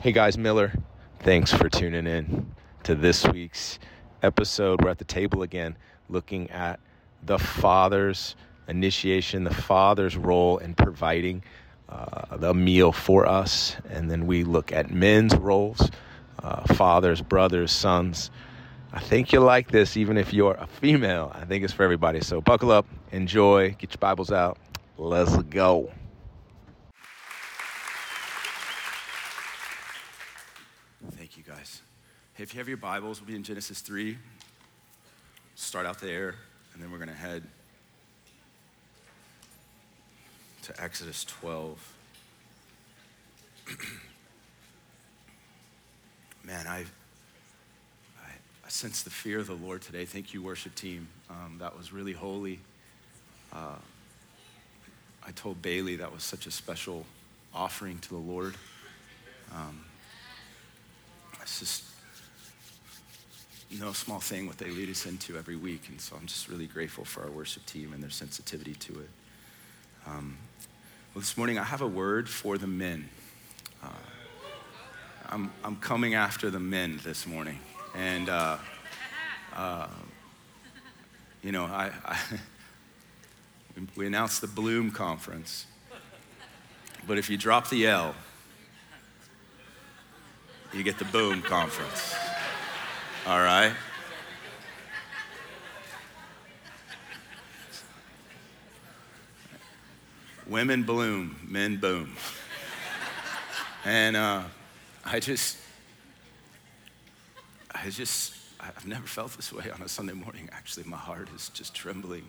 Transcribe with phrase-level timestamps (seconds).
[0.00, 0.72] Hey guys, Miller.
[1.18, 2.54] Thanks for tuning in
[2.84, 3.78] to this week's
[4.22, 4.82] episode.
[4.82, 5.76] We're at the table again
[6.08, 6.80] looking at
[7.22, 8.34] the Father's
[8.66, 11.44] initiation, the Father's role in providing
[11.90, 13.76] uh, the meal for us.
[13.90, 15.90] And then we look at men's roles
[16.42, 18.30] uh, fathers, brothers, sons.
[18.94, 21.30] I think you'll like this, even if you're a female.
[21.34, 22.22] I think it's for everybody.
[22.22, 24.56] So buckle up, enjoy, get your Bibles out.
[24.96, 25.90] Let's go.
[31.30, 31.82] Thank you, guys.
[32.29, 34.16] Hey, if you have your Bibles, we'll be in Genesis 3.
[35.56, 36.36] Start out there,
[36.72, 37.42] and then we're going to head
[40.62, 41.94] to Exodus 12.
[46.44, 48.30] Man, I, I,
[48.64, 50.06] I sense the fear of the Lord today.
[50.06, 51.08] Thank you, worship team.
[51.28, 52.60] Um, that was really holy.
[53.52, 53.76] Uh,
[55.26, 57.04] I told Bailey that was such a special
[57.54, 58.54] offering to the Lord.
[59.54, 59.84] Um,
[61.42, 61.89] it's just
[63.78, 65.88] no small thing what they lead us into every week.
[65.88, 69.08] And so I'm just really grateful for our worship team and their sensitivity to it.
[70.06, 70.38] Um,
[71.14, 73.08] well, this morning I have a word for the men.
[73.82, 73.88] Uh,
[75.28, 77.58] I'm, I'm coming after the men this morning.
[77.94, 78.58] And, uh,
[79.54, 79.88] uh,
[81.42, 82.18] you know, I, I
[83.96, 85.66] we announced the Bloom Conference.
[87.06, 88.14] But if you drop the L,
[90.72, 92.14] you get the Boom Conference.
[93.26, 93.72] All right?
[100.46, 102.16] Women bloom, men boom.
[103.84, 104.42] And uh,
[105.04, 105.58] I just,
[107.74, 110.48] I just, I've never felt this way on a Sunday morning.
[110.50, 112.24] Actually, my heart is just trembling.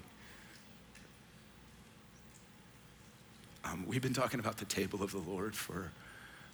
[3.63, 5.89] Um, we've been talking about the table of the Lord for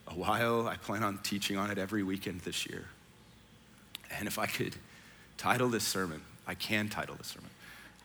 [0.07, 0.67] a while.
[0.67, 2.85] I plan on teaching on it every weekend this year.
[4.11, 4.75] And if I could
[5.37, 7.49] title this sermon, I can title this sermon.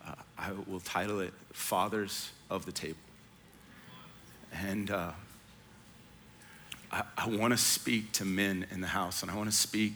[0.06, 2.98] Uh, I will title it Fathers of the Table.
[4.52, 5.12] And uh,
[6.90, 9.94] I, I want to speak to men in the house, and I want to speak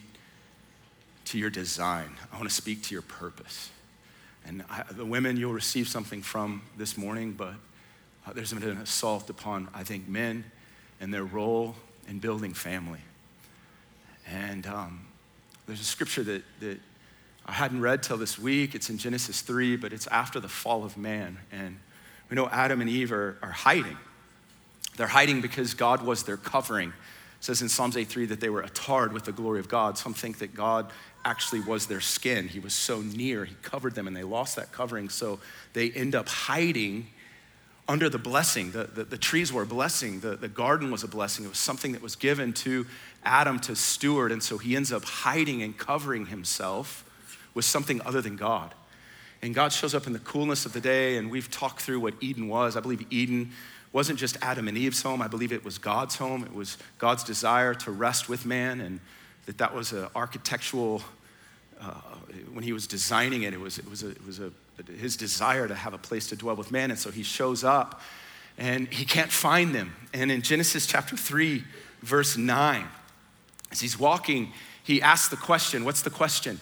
[1.27, 2.11] to your design.
[2.33, 3.71] I want to speak to your purpose.
[4.47, 7.55] And I, the women, you'll receive something from this morning, but
[8.27, 10.45] uh, there's been an assault upon, I think, men
[11.01, 11.75] and their role
[12.09, 13.01] in building family.
[14.29, 15.06] And um,
[15.67, 16.79] there's a scripture that, that
[17.45, 18.75] I hadn't read till this week.
[18.75, 21.39] It's in Genesis 3, but it's after the fall of man.
[21.53, 21.79] And
[22.31, 23.97] we know Adam and Eve are, are hiding.
[24.97, 26.89] They're hiding because God was their covering.
[26.89, 29.99] It says in Psalms 8:3 that they were atard with the glory of God.
[29.99, 30.91] Some think that God
[31.25, 32.49] actually was their skin.
[32.49, 35.09] He was so near, he covered them, and they lost that covering.
[35.09, 35.39] So
[35.73, 37.09] they end up hiding
[37.89, 38.73] under the blessing.
[38.73, 41.45] The, the, the, trees were a blessing, the, the garden was a blessing.
[41.45, 42.87] It was something that was given to
[43.25, 44.33] Adam to steward.
[44.33, 47.05] And so he ends up hiding and covering himself
[47.55, 48.75] with something other than God.
[49.43, 52.15] And God shows up in the coolness of the day, and we've talked through what
[52.21, 52.77] Eden was.
[52.77, 53.53] I believe Eden
[53.93, 56.43] wasn't just Adam and Eve's home, I believe it was God's home.
[56.43, 59.01] It was God's desire to rest with man, and
[59.47, 61.03] that that was an architectural,
[61.81, 61.93] uh,
[62.53, 64.51] when he was designing it, it was, it was, a, it was a
[64.99, 66.91] his desire to have a place to dwell with man.
[66.91, 68.01] And so he shows up
[68.59, 69.95] and he can't find them.
[70.13, 71.65] And in Genesis chapter 3,
[72.03, 72.87] verse 9,
[73.73, 76.61] as he's walking, he asks the question What's the question?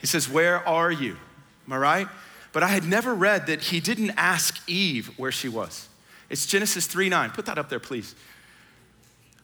[0.00, 1.16] He says, Where are you?
[1.66, 2.08] Am I right?
[2.52, 5.88] But I had never read that he didn't ask Eve where she was.
[6.30, 7.30] It's Genesis 3 9.
[7.30, 8.14] Put that up there, please.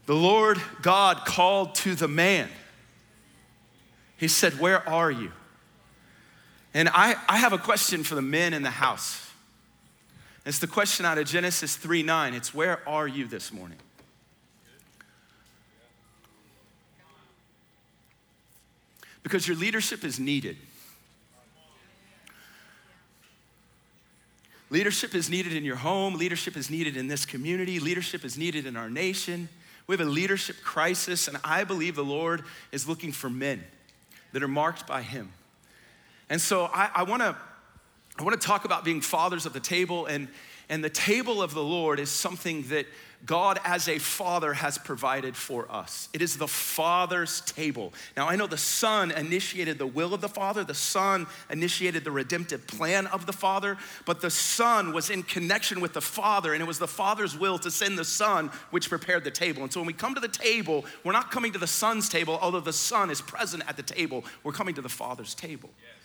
[0.07, 2.49] The Lord God called to the man.
[4.17, 5.33] He said, Where are you?
[6.73, 9.29] And I, I have a question for the men in the house.
[10.47, 12.35] It's the question out of Genesis 3 9.
[12.35, 13.79] It's where are you this morning?
[19.23, 20.57] Because your leadership is needed.
[24.71, 28.67] Leadership is needed in your home, leadership is needed in this community, leadership is needed
[28.67, 29.49] in our nation.
[29.89, 33.65] We have a leadership crisis, and I believe the Lord is looking for men
[34.33, 35.33] that are marked by Him
[36.31, 37.37] and so I, I wanna,
[38.19, 40.29] I wanna talk about being fathers of the table, and,
[40.71, 42.87] and the table of the Lord is something that
[43.27, 46.09] God, as a father, has provided for us.
[46.15, 47.93] It is the Father's table.
[48.17, 52.11] Now, I know the Son initiated the will of the Father, the Son initiated the
[52.11, 56.63] redemptive plan of the Father, but the Son was in connection with the Father, and
[56.63, 59.63] it was the Father's will to send the Son, which prepared the table.
[59.63, 62.39] And so when we come to the table, we're not coming to the Son's table,
[62.41, 65.69] although the Son is present at the table, we're coming to the Father's table.
[65.79, 66.00] Yes.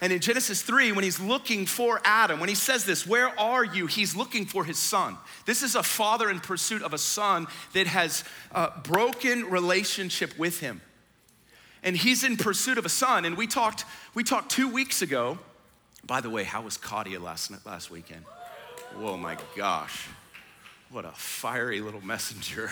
[0.00, 3.64] And in Genesis 3, when he's looking for Adam, when he says this, Where are
[3.64, 3.86] you?
[3.86, 5.16] He's looking for his son.
[5.46, 10.60] This is a father in pursuit of a son that has a broken relationship with
[10.60, 10.80] him.
[11.82, 13.24] And he's in pursuit of a son.
[13.24, 15.38] And we talked, we talked two weeks ago.
[16.06, 18.24] By the way, how was Claudia last, last weekend?
[19.00, 20.08] Oh my gosh.
[20.90, 22.70] What a fiery little messenger.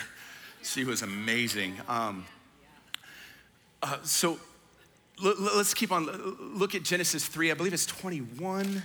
[0.63, 1.77] She was amazing.
[1.89, 2.25] Um,
[3.83, 4.39] uh, so
[5.23, 6.07] let's keep on.
[6.57, 7.51] Look at Genesis 3.
[7.51, 8.83] I believe it's 21.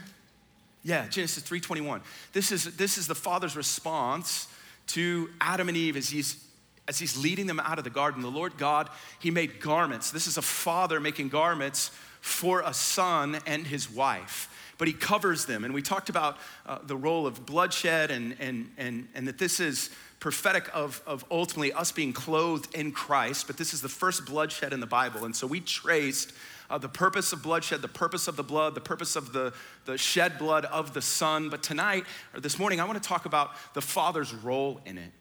[0.83, 2.01] Yeah, Genesis 3:21.
[2.31, 4.47] This is this is the father's response
[4.87, 6.43] to Adam and Eve as he's
[6.87, 8.21] as he's leading them out of the garden.
[8.21, 8.89] The Lord God,
[9.19, 10.11] he made garments.
[10.11, 11.91] This is a father making garments
[12.21, 14.49] for a son and his wife.
[14.77, 15.63] But he covers them.
[15.63, 19.59] And we talked about uh, the role of bloodshed and, and, and, and that this
[19.59, 19.89] is
[20.19, 24.73] prophetic of, of ultimately us being clothed in Christ, but this is the first bloodshed
[24.73, 25.25] in the Bible.
[25.25, 26.33] And so we traced
[26.69, 29.53] uh, the purpose of bloodshed, the purpose of the blood, the purpose of the,
[29.85, 31.49] the shed blood of the Son.
[31.49, 32.03] But tonight,
[32.33, 35.11] or this morning, I want to talk about the Father's role in it.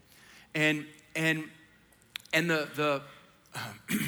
[0.55, 1.45] And, and,
[2.33, 3.03] and the, the,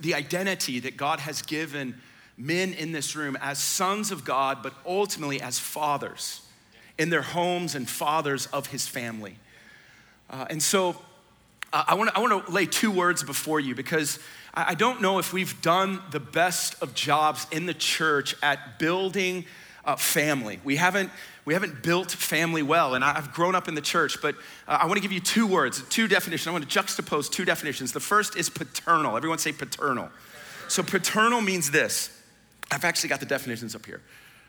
[0.00, 2.00] the identity that God has given
[2.36, 6.42] men in this room as sons of God, but ultimately as fathers
[6.98, 9.36] in their homes and fathers of his family.
[10.28, 10.96] Uh, and so
[11.72, 14.18] uh, I want to I wanna lay two words before you because
[14.54, 18.78] I, I don't know if we've done the best of jobs in the church at
[18.78, 19.44] building
[19.84, 20.58] uh, family.
[20.64, 21.10] We haven't,
[21.44, 22.94] we haven't built family well.
[22.94, 24.34] And I've grown up in the church, but
[24.66, 26.48] uh, I want to give you two words, two definitions.
[26.48, 27.92] I want to juxtapose two definitions.
[27.92, 29.16] The first is paternal.
[29.16, 30.10] Everyone say paternal.
[30.68, 32.15] So paternal means this.
[32.70, 34.02] I've actually got the definitions up here.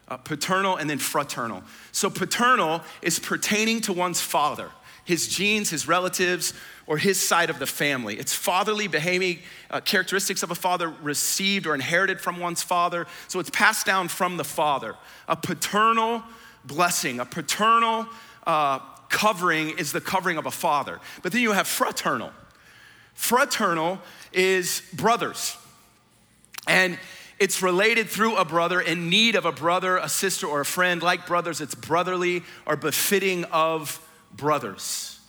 [0.08, 1.64] Uh, paternal and then fraternal.
[1.92, 4.72] So paternal is pertaining to one's father
[5.08, 6.54] his genes, his relatives,
[6.86, 8.20] or his side of the family.
[8.20, 9.40] It's fatherly behaving
[9.72, 13.08] uh, characteristics of a father received or inherited from one's father.
[13.30, 14.96] So it's passed down from the father.
[15.30, 16.24] A paternal
[16.66, 18.06] blessing, a paternal
[18.46, 21.00] uh, covering is the covering of a father.
[21.24, 22.32] But then you have fraternal.
[23.14, 24.00] Fraternal
[24.34, 25.56] is brothers.
[26.68, 27.00] And
[27.40, 31.02] it's related through a brother in need of a brother, a sister, or a friend.
[31.02, 34.00] Like brothers, it's brotherly or befitting of
[34.36, 35.20] brothers.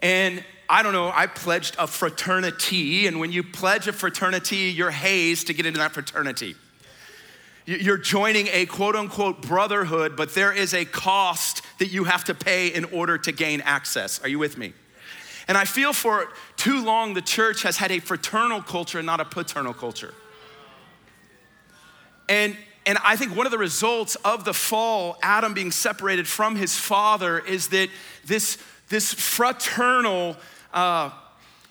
[0.00, 4.92] And I don't know, I pledged a fraternity, and when you pledge a fraternity, you're
[4.92, 6.54] hazed to get into that fraternity.
[7.66, 12.34] You're joining a quote unquote brotherhood, but there is a cost that you have to
[12.34, 14.20] pay in order to gain access.
[14.22, 14.72] Are you with me?
[15.46, 19.20] And I feel for too long the church has had a fraternal culture and not
[19.20, 20.14] a paternal culture.
[22.30, 22.56] And
[22.86, 26.76] and I think one of the results of the fall, Adam being separated from his
[26.76, 27.90] father, is that
[28.24, 30.36] this, this fraternal,
[30.72, 31.10] uh,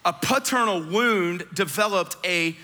[0.05, 2.55] a paternal wound developed a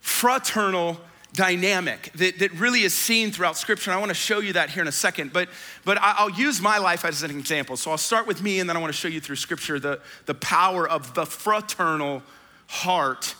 [0.00, 0.98] fraternal
[1.34, 3.90] dynamic that, that really is seen throughout scripture.
[3.90, 5.32] And I want to show you that here in a second.
[5.32, 5.48] But,
[5.84, 7.76] but I'll use my life as an example.
[7.76, 10.00] So I'll start with me and then I want to show you through scripture the,
[10.26, 12.22] the power of the fraternal
[12.66, 13.34] heart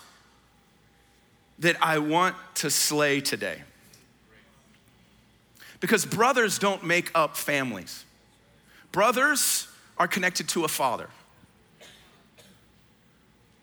[1.62, 3.62] that I want to slay today.
[5.81, 8.05] Because brothers don't make up families,
[8.91, 11.09] brothers are connected to a father.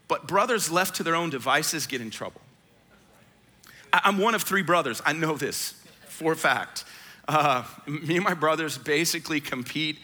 [0.07, 2.41] But brothers left to their own devices get in trouble.
[3.93, 5.01] I'm one of three brothers.
[5.05, 5.73] I know this
[6.07, 6.83] for a fact.
[7.27, 9.99] Uh, me and my brothers basically compete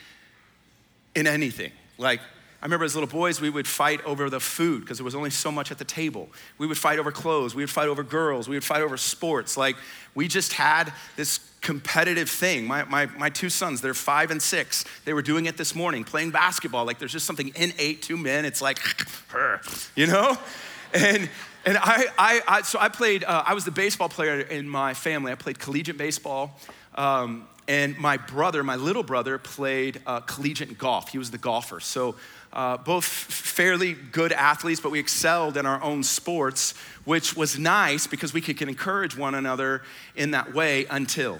[1.15, 1.71] in anything.
[1.97, 2.19] Like,
[2.65, 5.29] I remember as little boys, we would fight over the food because there was only
[5.29, 6.29] so much at the table.
[6.57, 7.53] We would fight over clothes.
[7.53, 8.49] We would fight over girls.
[8.49, 9.55] We would fight over sports.
[9.55, 9.75] Like,
[10.15, 12.65] we just had this competitive thing.
[12.65, 14.83] My, my, my two sons, they're five and six.
[15.05, 16.85] They were doing it this morning, playing basketball.
[16.85, 18.45] Like, there's just something innate to men.
[18.45, 18.79] It's like,
[19.95, 20.35] you know?
[20.91, 21.29] And,
[21.67, 24.95] and I, I, I so I played, uh, I was the baseball player in my
[24.95, 25.31] family.
[25.31, 26.59] I played collegiate baseball.
[26.95, 31.09] Um, and my brother, my little brother, played uh, collegiate golf.
[31.09, 31.79] He was the golfer.
[31.79, 32.15] So
[32.55, 38.07] uh, both fairly good athletes, but we excelled in our own sports, which was nice
[38.07, 39.83] because we could encourage one another
[40.15, 41.39] in that way until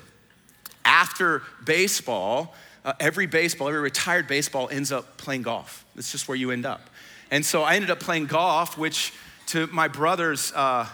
[0.86, 2.54] after baseball,
[2.86, 5.84] uh, every baseball, every retired baseball ends up playing golf.
[5.96, 6.90] That's just where you end up.
[7.32, 9.12] And so I ended up playing golf, which
[9.48, 10.88] to my brother's, uh,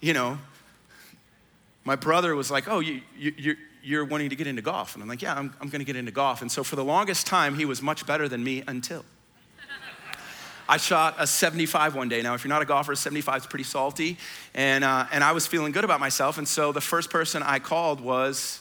[0.00, 0.38] you know,
[1.84, 4.94] my brother was like, oh, you, you, you're, you're wanting to get into golf.
[4.94, 6.40] And I'm like, yeah, I'm, I'm going to get into golf.
[6.40, 9.04] And so for the longest time, he was much better than me until.
[10.72, 12.22] I shot a 75 one day.
[12.22, 14.16] Now, if you're not a golfer, 75 is pretty salty.
[14.54, 16.38] And, uh, and I was feeling good about myself.
[16.38, 18.58] And so the first person I called was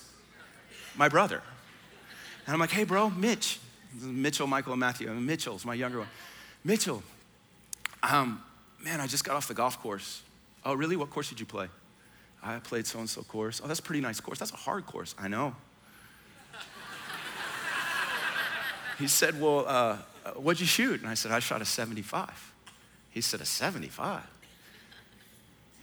[0.98, 1.42] my brother.
[2.46, 3.62] And I'm like, hey, bro, Mitch.
[4.02, 5.10] Mitchell, Michael, and Matthew.
[5.10, 6.10] Mitchell's my younger one.
[6.66, 7.02] Mitchell,
[8.04, 8.44] um,
[8.84, 10.22] man, I just got off the golf course.
[10.66, 10.98] Oh, really?
[10.98, 11.70] What course did you play?
[12.44, 13.62] I played so and so course.
[13.64, 14.38] Oh, that's a pretty nice course.
[14.38, 15.16] That's a hard course.
[15.18, 15.56] I know.
[19.00, 21.02] he said, Well, uh, Uh, what'd you shoot?
[21.02, 22.54] And I said, I shot a 75.
[23.10, 24.22] He said, A 75?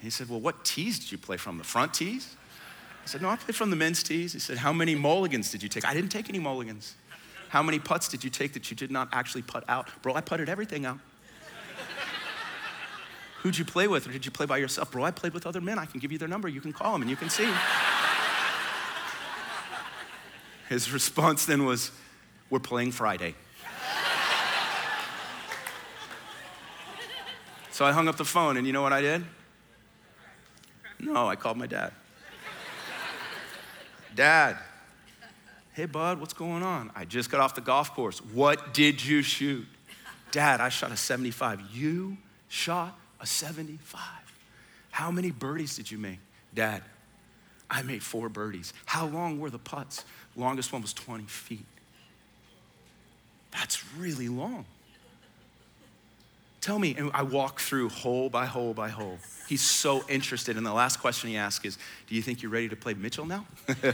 [0.01, 1.59] He said, Well, what tees did you play from?
[1.59, 2.37] The front tees?
[3.05, 4.33] I said, No, I played from the men's tees.
[4.33, 5.85] He said, How many mulligans did you take?
[5.85, 6.95] I didn't take any mulligans.
[7.49, 9.89] How many putts did you take that you did not actually put out?
[10.03, 10.99] Bro, I putted everything out.
[13.43, 14.91] Who'd you play with, or did you play by yourself?
[14.91, 15.79] Bro, I played with other men.
[15.79, 16.49] I can give you their number.
[16.49, 17.49] You can call them and you can see.
[20.69, 21.91] His response then was,
[22.51, 23.35] We're playing Friday.
[27.79, 29.25] So I hung up the phone, and you know what I did?
[30.99, 31.93] No, I called my dad.
[34.17, 34.57] Dad,
[35.75, 36.91] hey, bud, what's going on?
[36.97, 38.19] I just got off the golf course.
[38.19, 39.65] What did you shoot?
[40.33, 41.61] Dad, I shot a 75.
[41.73, 42.17] You
[42.49, 44.01] shot a 75.
[44.91, 46.19] How many birdies did you make?
[46.53, 46.83] Dad,
[47.71, 48.73] I made four birdies.
[48.87, 50.05] How long were the putts?
[50.35, 51.67] Longest one was 20 feet.
[53.53, 54.65] That's really long.
[56.69, 59.17] Tell me, and I walk through hole by hole by hole.
[59.49, 60.59] He's so interested.
[60.59, 63.25] And the last question he asks is Do you think you're ready to play Mitchell
[63.25, 63.47] now?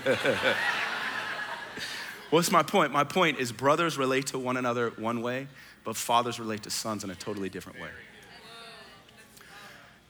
[2.31, 2.91] What's my point?
[2.91, 5.47] My point is brothers relate to one another one way,
[5.85, 7.91] but fathers relate to sons in a totally different way.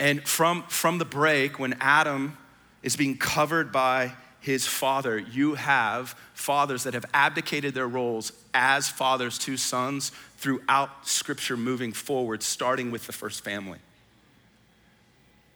[0.00, 2.38] And from, from the break, when Adam
[2.82, 8.90] is being covered by his father, you have fathers that have abdicated their roles as
[8.90, 13.78] fathers to sons throughout Scripture moving forward, starting with the first family.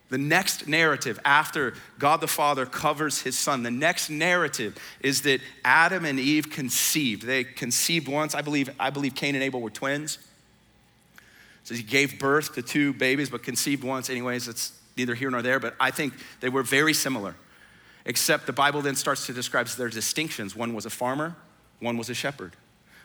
[0.09, 5.42] The next narrative after God the Father covers his son, the next narrative is that
[5.66, 7.25] Adam and Eve conceived.
[7.25, 8.35] They conceived once.
[8.35, 10.16] I believe, I believe Cain and Abel were twins.
[11.64, 14.09] So he gave birth to two babies, but conceived once.
[14.09, 17.35] Anyways, it's neither here nor there, but I think they were very similar.
[18.09, 20.57] Except the Bible then starts to describe their distinctions.
[20.57, 21.37] One was a farmer,
[21.79, 22.57] one was a shepherd.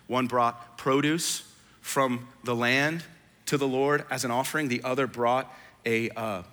[0.07, 1.43] One brought produce
[1.81, 3.03] from the land
[3.47, 5.53] to the Lord as an offering, the other brought
[5.85, 6.43] a, uh,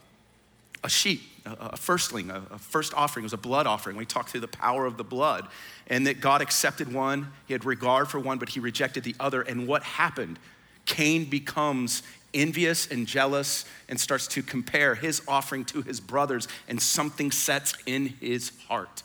[0.82, 3.22] a sheep, a, firstling, a, first offering.
[3.22, 3.96] It was a blood offering.
[3.96, 5.46] We talked through the power of the blood
[5.86, 9.42] and that God accepted one, he had regard for one, but he rejected the other.
[9.42, 10.38] And what happened?
[10.86, 16.80] Cain becomes envious and jealous and starts to compare his offering to his brother's, and
[16.80, 19.02] something sets in his heart.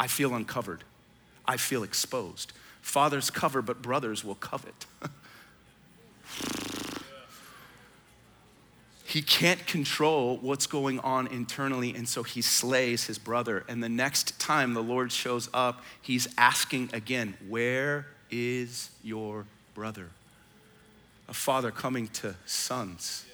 [0.00, 0.84] I feel uncovered.
[1.46, 2.52] I feel exposed.
[2.82, 4.86] Fathers cover, but brothers will covet.
[9.04, 13.64] he can't control what's going on internally, and so he slays his brother.
[13.68, 20.10] And the next time the Lord shows up, he's asking again, Where is your brother?
[21.28, 23.24] A father coming to sons.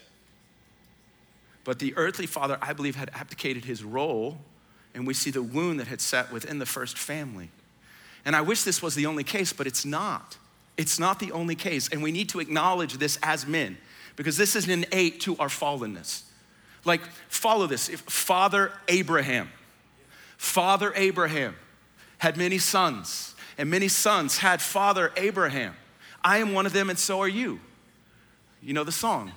[1.64, 4.38] But the earthly father, I believe, had abdicated his role,
[4.94, 7.50] and we see the wound that had set within the first family.
[8.24, 10.36] And I wish this was the only case, but it's not.
[10.76, 11.88] It's not the only case.
[11.88, 13.78] And we need to acknowledge this as men,
[14.16, 16.22] because this is innate to our fallenness.
[16.84, 17.88] Like, follow this.
[17.88, 19.50] If Father Abraham,
[20.36, 21.54] Father Abraham
[22.18, 25.74] had many sons, and many sons had Father Abraham.
[26.22, 27.60] I am one of them, and so are you.
[28.64, 29.30] You know the song.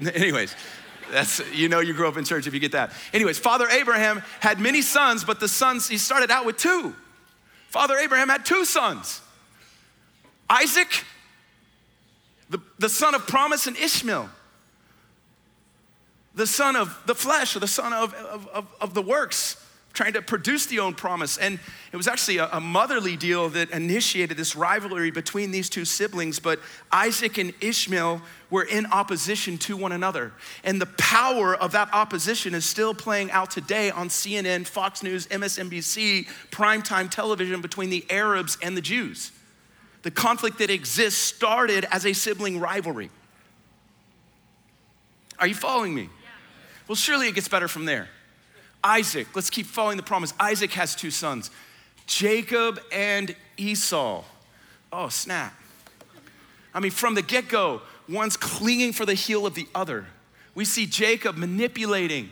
[0.00, 0.56] Anyways,
[1.10, 2.92] that's you know you grew up in church if you get that.
[3.12, 6.94] Anyways, Father Abraham had many sons, but the sons he started out with two.
[7.68, 9.20] Father Abraham had two sons.
[10.48, 11.04] Isaac,
[12.48, 14.30] the, the son of promise, and Ishmael,
[16.34, 20.12] the son of the flesh, or the son of, of, of, of the works trying
[20.12, 21.38] to produce the own promise.
[21.38, 21.58] And
[21.92, 26.38] it was actually a, a, motherly deal that initiated this rivalry between these two siblings.
[26.38, 26.60] But
[26.92, 30.32] Isaac and Ishmael were in opposition to one another.
[30.62, 35.26] And the power of that opposition is still playing out today on CNN, Fox News,
[35.26, 39.32] MSNBC, primetime television between the Arabs and the Jews.
[40.02, 43.10] The conflict that exists started as a sibling rivalry.
[45.40, 46.08] Are you following me?
[46.86, 48.08] Well, surely it gets better from there.
[48.82, 50.32] Isaac, let's keep following the promise.
[50.38, 51.50] Isaac has two sons,
[52.06, 54.24] Jacob and Esau.
[54.92, 55.54] Oh, snap.
[56.72, 60.06] I mean, from the get go, one's clinging for the heel of the other.
[60.54, 62.30] We see Jacob manipulating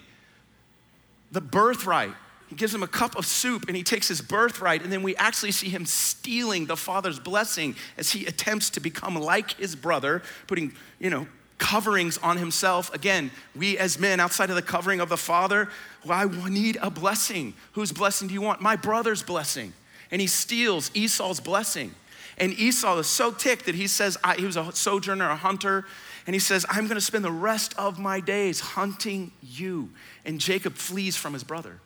[1.32, 2.12] the birthright.
[2.48, 5.16] He gives him a cup of soup and he takes his birthright, and then we
[5.16, 10.22] actually see him stealing the father's blessing as he attempts to become like his brother,
[10.46, 11.26] putting, you know,
[11.58, 12.92] coverings on himself.
[12.94, 15.68] Again, we as men, outside of the covering of the Father,
[16.04, 17.54] well, need a blessing.
[17.72, 18.60] Whose blessing do you want?
[18.60, 19.72] My brother's blessing.
[20.10, 21.94] And he steals Esau's blessing.
[22.38, 25.86] And Esau is so ticked that he says, I, he was a sojourner, a hunter,
[26.26, 29.90] and he says, I'm gonna spend the rest of my days hunting you.
[30.24, 31.80] And Jacob flees from his brother.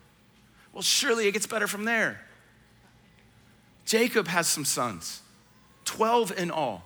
[0.73, 2.21] Well, surely it gets better from there.
[3.85, 5.21] Jacob has some sons,
[5.85, 6.83] 12 in all.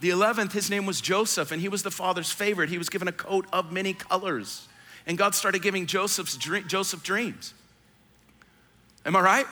[0.00, 2.68] The 11th, his name was Joseph, and he was the father's favorite.
[2.68, 4.68] He was given a coat of many colors.
[5.06, 7.54] And God started giving Joseph's dream, Joseph dreams.
[9.06, 9.46] Am I right?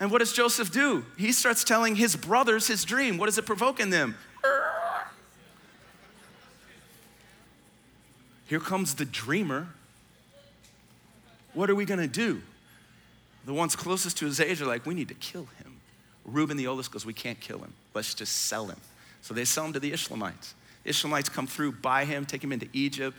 [0.00, 1.04] And what does Joseph do?
[1.18, 3.18] He starts telling his brothers his dream.
[3.18, 4.16] What does it provoke in them?
[8.46, 9.68] Here comes the dreamer.
[11.52, 12.42] What are we gonna do?
[13.44, 15.69] The ones closest to his age are like, we need to kill him.
[16.32, 17.72] Reuben the oldest goes, we can't kill him.
[17.94, 18.78] Let's just sell him.
[19.22, 20.54] So they sell him to the Ishmaelites.
[20.84, 23.16] Ishmaelites come through, buy him, take him into Egypt.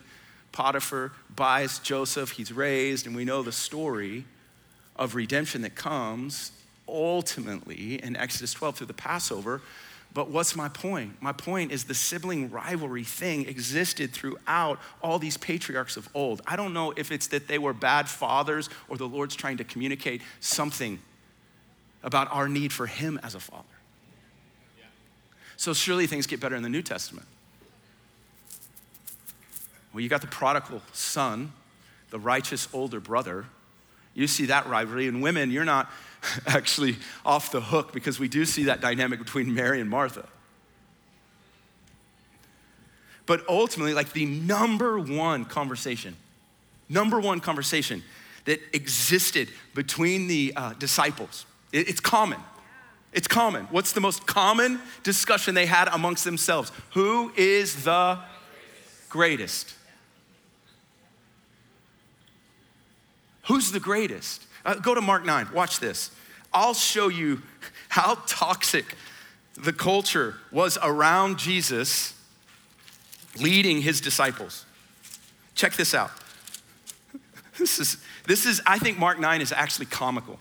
[0.51, 4.25] Potiphar buys Joseph, he's raised, and we know the story
[4.95, 6.51] of redemption that comes
[6.87, 9.61] ultimately in Exodus 12 through the Passover.
[10.13, 11.21] But what's my point?
[11.21, 16.41] My point is the sibling rivalry thing existed throughout all these patriarchs of old.
[16.45, 19.63] I don't know if it's that they were bad fathers or the Lord's trying to
[19.63, 20.99] communicate something
[22.03, 23.63] about our need for Him as a father.
[25.57, 27.27] So surely things get better in the New Testament.
[29.93, 31.51] Well, you got the prodigal son,
[32.09, 33.45] the righteous older brother.
[34.13, 35.07] You see that rivalry.
[35.07, 35.91] And women, you're not
[36.47, 40.27] actually off the hook because we do see that dynamic between Mary and Martha.
[43.25, 46.15] But ultimately, like the number one conversation,
[46.89, 48.03] number one conversation
[48.45, 52.39] that existed between the uh, disciples, it's common.
[53.13, 53.65] It's common.
[53.65, 56.71] What's the most common discussion they had amongst themselves?
[56.93, 58.19] Who is the
[59.09, 59.73] greatest?
[63.47, 64.45] Who's the greatest?
[64.63, 66.11] Uh, go to Mark 9, watch this.
[66.53, 67.41] I'll show you
[67.89, 68.95] how toxic
[69.55, 72.13] the culture was around Jesus
[73.37, 74.65] leading his disciples.
[75.55, 76.11] Check this out.
[77.57, 80.39] This is, this is I think Mark 9 is actually comical.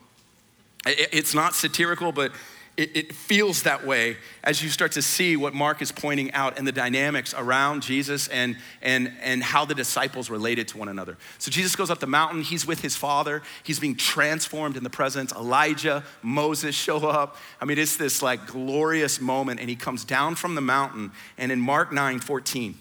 [0.87, 2.33] It's not satirical, but
[2.77, 6.67] it, feels that way as you start to see what Mark is pointing out and
[6.67, 11.19] the dynamics around Jesus and, and, and how the disciples related to one another.
[11.39, 14.91] So Jesus goes up the mountain, he's with his father, he's being transformed in the
[14.91, 15.33] presence.
[15.33, 17.37] Elijah, Moses show up.
[17.61, 21.13] I mean, it's this like glorious moment, and he comes down from the mountain.
[21.37, 22.79] And in Mark 9 14,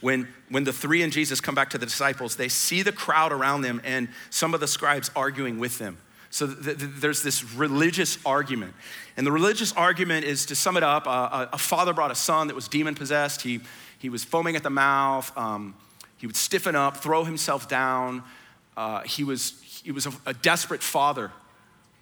[0.00, 3.32] when, when the three and Jesus come back to the disciples, they see the crowd
[3.32, 5.98] around them and some of the scribes arguing with them.
[6.34, 8.74] So th- th- there's this religious argument.
[9.16, 12.48] And the religious argument is to sum it up uh, a, father brought a son
[12.48, 13.42] that was demon possessed.
[13.42, 13.60] He,
[14.00, 15.30] he was foaming at the mouth.
[15.38, 15.76] Um,
[16.16, 18.24] he would stiffen up, throw himself down.
[18.76, 21.30] Uh, he was, he was a, a desperate father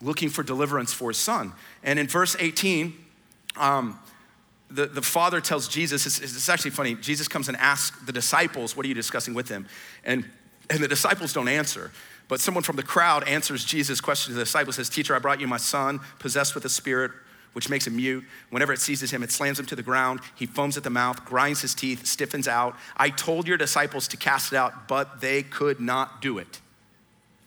[0.01, 1.53] looking for deliverance for his son.
[1.83, 2.95] And in verse 18,
[3.59, 4.01] um,
[4.71, 8.79] the, the father tells Jesus, it's, it's, actually funny, Jesus comes and asks the disciples,
[8.79, 9.67] What are you discussing with him?
[10.05, 10.25] And,
[10.71, 11.91] and the disciples don't answer.
[12.33, 15.39] But someone from the crowd answers Jesus' question to the disciple, says, Teacher, I brought
[15.39, 17.11] you my son, possessed with a spirit,
[17.53, 18.25] which makes him mute.
[18.49, 20.21] Whenever it seizes him, it slams him to the ground.
[20.35, 22.75] He foams at the mouth, grinds his teeth, stiffens out.
[22.97, 26.63] I told your disciples to cast it out, but they could not do it.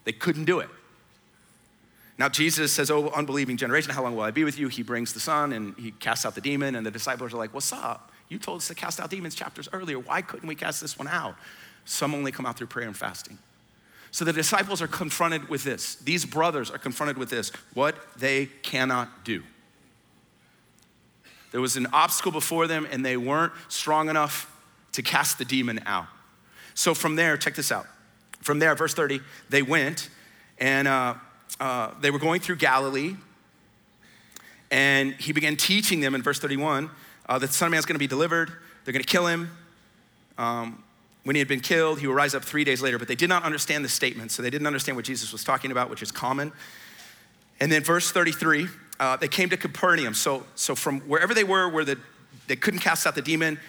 [0.04, 0.70] They couldn't do it.
[2.20, 4.68] Now, Jesus says, Oh, unbelieving generation, how long will I be with you?
[4.68, 7.56] He brings the son and he casts out the demon, and the disciples are like,
[7.56, 8.12] What's up?
[8.30, 9.98] You told us to cast out demons chapters earlier.
[9.98, 11.38] Why couldn't we cast this one out?
[11.86, 13.40] Some only come out through prayer and fasting.
[14.16, 15.96] So the disciples are confronted with this.
[15.96, 19.44] These brothers are confronted with this what they cannot do.
[21.52, 24.50] There was an obstacle before them, and they weren't strong enough
[24.94, 26.08] to cast the demon out.
[26.76, 27.88] So from there, check this out.
[28.40, 30.08] From there, verse 30, they went
[30.60, 31.16] and uh,
[31.60, 33.18] uh, they were going through Galilee,
[34.72, 36.90] and he began teaching them in verse 31
[37.28, 38.48] uh, that the Son of Man is going to be delivered,
[38.86, 39.52] they're going to kill him.
[40.38, 40.85] Um,
[41.26, 43.00] when he had been killed, he would rise up three days later.
[43.00, 45.72] But they did not understand the statement, so they didn't understand what Jesus was talking
[45.72, 46.54] about, which is common.
[47.60, 48.68] And then verse 33,
[49.00, 50.14] uh, they came to Capernaum.
[50.14, 51.98] So, so from wherever they were, where the,
[52.46, 53.60] they couldn't cast out the demon,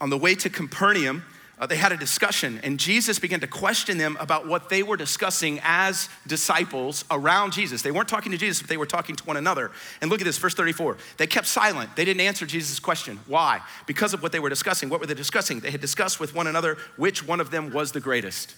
[0.00, 1.24] on the way to Capernaum,
[1.58, 4.96] uh, they had a discussion, and Jesus began to question them about what they were
[4.96, 7.82] discussing as disciples around Jesus.
[7.82, 9.70] They weren't talking to Jesus, but they were talking to one another.
[10.00, 10.96] And look at this, verse 34.
[11.16, 11.94] They kept silent.
[11.94, 13.20] They didn't answer Jesus' question.
[13.28, 13.60] Why?
[13.86, 14.88] Because of what they were discussing.
[14.88, 15.60] What were they discussing?
[15.60, 18.56] They had discussed with one another which one of them was the greatest.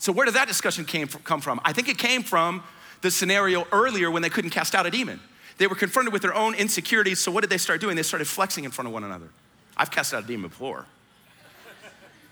[0.00, 1.60] So, where did that discussion came from, come from?
[1.64, 2.62] I think it came from
[3.02, 5.20] the scenario earlier when they couldn't cast out a demon.
[5.58, 7.96] They were confronted with their own insecurities, so what did they start doing?
[7.96, 9.28] They started flexing in front of one another.
[9.76, 10.86] I've cast out a demon before.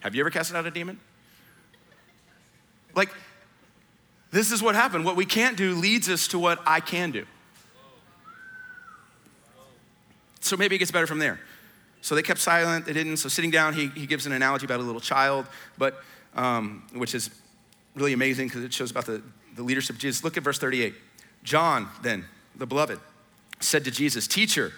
[0.00, 1.00] Have you ever cast out a demon?
[2.94, 3.10] Like,
[4.30, 5.04] this is what happened.
[5.04, 7.26] What we can't do leads us to what I can do.
[10.40, 11.40] So maybe it gets better from there.
[12.00, 13.16] So they kept silent, they didn't.
[13.16, 16.02] So sitting down, he, he gives an analogy about a little child, but
[16.34, 17.30] um, which is
[17.96, 19.22] really amazing because it shows about the,
[19.56, 20.22] the leadership of Jesus.
[20.22, 20.94] Look at verse 38.
[21.42, 23.00] John, then, the beloved,
[23.58, 24.72] said to Jesus, Teacher,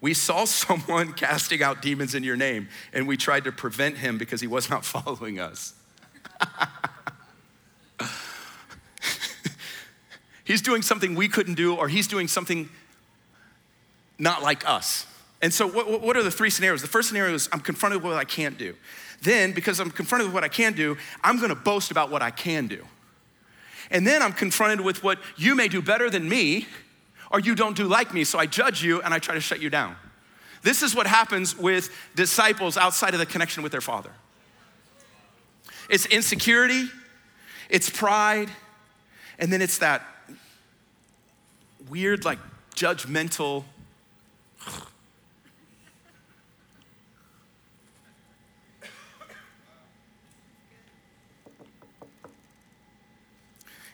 [0.00, 4.18] we saw someone casting out demons in your name, and we tried to prevent him
[4.18, 5.74] because he was not following us.
[10.44, 12.68] he's doing something we couldn't do, or he's doing something
[14.18, 15.06] not like us.
[15.40, 16.82] And so, what, what are the three scenarios?
[16.82, 18.74] The first scenario is I'm confronted with what I can't do.
[19.22, 22.30] Then, because I'm confronted with what I can do, I'm gonna boast about what I
[22.30, 22.84] can do.
[23.90, 26.66] And then I'm confronted with what you may do better than me,
[27.30, 29.60] or you don't do like me, so I judge you and I try to shut
[29.60, 29.96] you down.
[30.62, 34.10] This is what happens with disciples outside of the connection with their father
[35.88, 36.88] it's insecurity,
[37.70, 38.50] it's pride,
[39.38, 40.02] and then it's that
[41.88, 42.38] weird, like,
[42.74, 43.64] judgmental.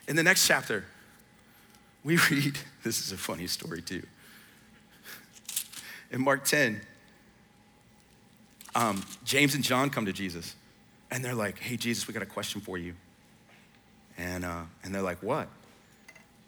[0.07, 0.85] In the next chapter,
[2.05, 4.03] we read this is a funny story too.
[6.11, 6.81] In Mark 10,
[8.77, 10.55] um, James and John come to Jesus
[11.11, 12.95] and they're like, hey, Jesus, we got a question for you.
[14.19, 15.49] And, uh, and they're like, what?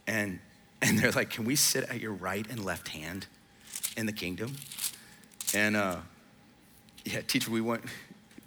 [0.06, 0.38] And,
[0.82, 3.26] and they're like, can we sit at your right and left hand
[3.96, 4.54] in the kingdom?
[5.54, 5.96] And uh,
[7.04, 7.84] yeah, teacher, we want,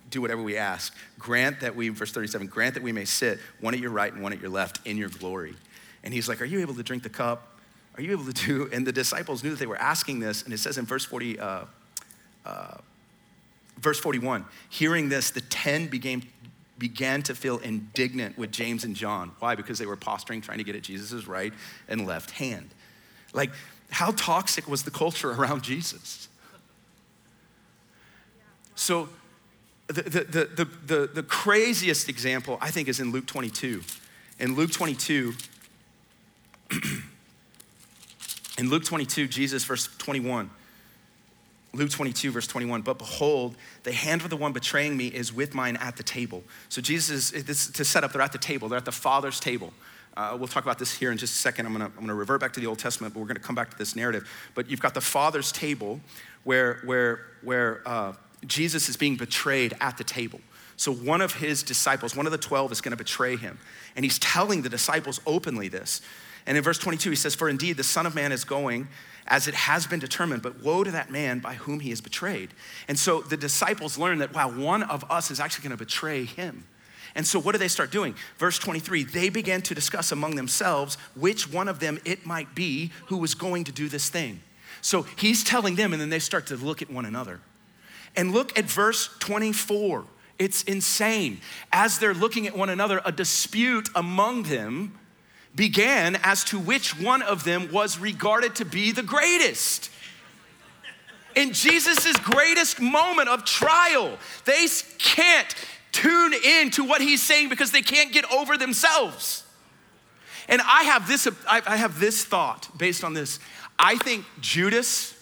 [0.09, 0.95] do whatever we ask.
[1.17, 4.21] Grant that we, verse 37, grant that we may sit one at your right and
[4.21, 5.55] one at your left in your glory.
[6.03, 7.47] And he's like, Are you able to drink the cup?
[7.95, 8.69] Are you able to do?
[8.73, 10.43] And the disciples knew that they were asking this.
[10.43, 11.65] And it says in verse 40, uh,
[12.45, 12.77] uh,
[13.77, 16.23] verse 41, hearing this, the 10 began,
[16.77, 19.31] began to feel indignant with James and John.
[19.39, 19.55] Why?
[19.55, 21.53] Because they were posturing, trying to get at Jesus' right
[21.87, 22.69] and left hand.
[23.33, 23.51] Like,
[23.91, 26.29] how toxic was the culture around Jesus?
[28.75, 29.09] So,
[29.87, 33.81] the, the, the, the, the craziest example, I think, is in Luke 22.
[34.39, 35.33] In Luke 22,
[38.57, 40.49] in Luke 22, Jesus, verse 21,
[41.73, 45.53] Luke 22, verse 21, but behold, the hand of the one betraying me is with
[45.53, 46.43] mine at the table.
[46.67, 49.39] So Jesus, is, this, to set up, they're at the table, they're at the Father's
[49.39, 49.71] table.
[50.17, 51.65] Uh, we'll talk about this here in just a second.
[51.65, 53.77] I'm I'm gonna revert back to the Old Testament, but we're gonna come back to
[53.77, 54.27] this narrative.
[54.55, 56.01] But you've got the Father's table
[56.43, 58.13] where, where, where uh,
[58.45, 60.41] Jesus is being betrayed at the table.
[60.75, 63.59] So one of his disciples, one of the 12, is gonna betray him.
[63.95, 66.01] And he's telling the disciples openly this.
[66.45, 68.87] And in verse 22, he says, For indeed the Son of Man is going
[69.27, 72.49] as it has been determined, but woe to that man by whom he is betrayed.
[72.87, 76.65] And so the disciples learn that, wow, one of us is actually gonna betray him.
[77.15, 78.15] And so what do they start doing?
[78.37, 82.91] Verse 23 they began to discuss among themselves which one of them it might be
[83.07, 84.41] who was going to do this thing.
[84.81, 87.41] So he's telling them, and then they start to look at one another.
[88.15, 90.05] And look at verse 24.
[90.37, 91.41] It's insane.
[91.71, 94.97] As they're looking at one another, a dispute among them
[95.55, 99.91] began as to which one of them was regarded to be the greatest.
[101.35, 105.53] In Jesus' greatest moment of trial, they can't
[105.91, 109.43] tune in to what he's saying because they can't get over themselves.
[110.47, 113.39] And I have this, I have this thought based on this.
[113.77, 115.15] I think Judas,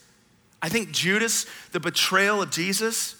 [0.61, 3.15] I think Judas, the betrayal of Jesus,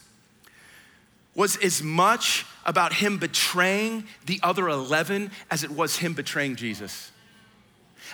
[1.36, 7.12] was as much about him betraying the other 11 as it was him betraying Jesus.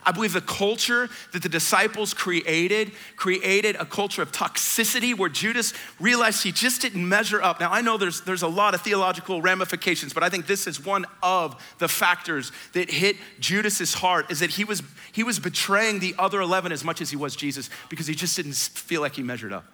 [0.06, 5.74] I believe the culture that the disciples created created a culture of toxicity where Judas
[6.00, 7.60] realized he just didn't measure up.
[7.60, 10.84] Now, I know there's, there's a lot of theological ramifications, but I think this is
[10.84, 16.00] one of the factors that hit Judas's heart is that he was, he was betraying
[16.00, 19.16] the other 11 as much as he was Jesus because he just didn't feel like
[19.16, 19.66] he measured up.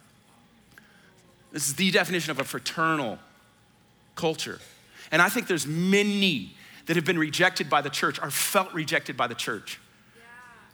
[1.51, 3.19] This is the definition of a fraternal
[4.15, 4.59] culture.
[5.11, 9.15] And I think there's many that have been rejected by the church, are felt rejected
[9.15, 9.79] by the church.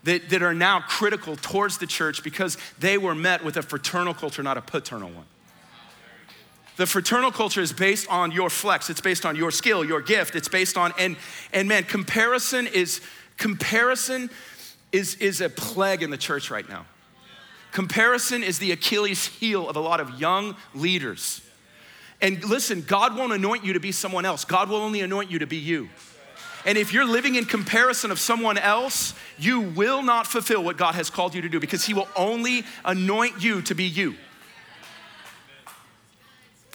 [0.04, 4.14] That, that are now critical towards the church because they were met with a fraternal
[4.14, 5.26] culture, not a paternal one.
[6.78, 10.36] The fraternal culture is based on your flex, it's based on your skill, your gift,
[10.36, 11.16] it's based on, and,
[11.54, 13.02] and man, comparison is,
[13.38, 14.30] comparison
[14.92, 16.86] is, is a plague in the church right now.
[17.72, 21.42] Comparison is the Achilles heel of a lot of young leaders.
[22.22, 25.40] And listen, God won't anoint you to be someone else, God will only anoint you
[25.40, 25.90] to be you.
[26.66, 30.96] And if you're living in comparison of someone else, you will not fulfill what God
[30.96, 34.16] has called you to do because He will only anoint you to be you.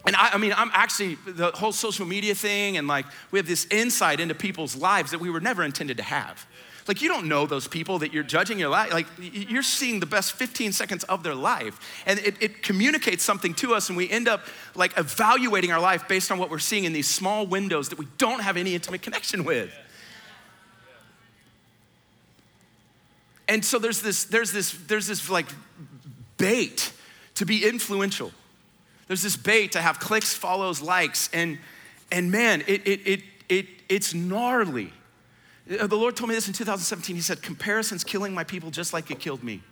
[0.07, 3.47] And I, I, mean, I'm actually, the whole social media thing, and like, we have
[3.47, 6.47] this insight into people's lives that we were never intended to have.
[6.91, 8.93] Like, you don't know those people that you're judging your life.
[8.93, 11.79] Like, you're seeing the best 15 seconds of their life.
[12.05, 16.09] And it, it, communicates something to us, and we end up like evaluating our life
[16.09, 19.03] based on what we're seeing in these small windows that we don't have any intimate
[19.03, 19.73] connection with.
[23.47, 25.47] And so there's this, there's this, there's this like
[26.39, 26.93] bait
[27.37, 28.33] to be influential.
[29.07, 31.59] There's this bait to have clicks, follows, likes, and
[32.11, 34.93] and man, it it it, it it's gnarly.
[35.71, 37.15] Uh, the Lord told me this in 2017.
[37.15, 39.63] He said, Comparison's killing my people just like it killed me.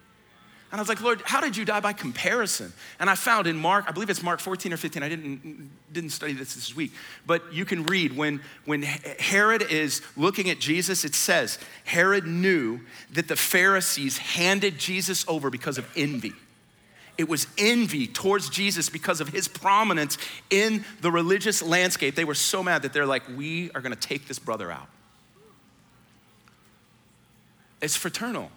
[0.71, 2.75] And I was like, Lord, how did you die by comparison?
[3.01, 5.03] And I found in Mark, I believe it's Mark 14 or 15.
[5.03, 6.93] I didn't, didn't study this this week,
[7.27, 12.81] but you can read when, when Herod is looking at Jesus, it says, Herod knew
[13.13, 16.35] that the Pharisees handed Jesus over because of envy.
[17.17, 20.19] It was envy towards Jesus because of his prominence
[20.51, 22.15] in the religious landscape.
[22.15, 24.89] They were so mad that they're like, we are gonna take this brother out.
[27.81, 28.51] It's fraternal.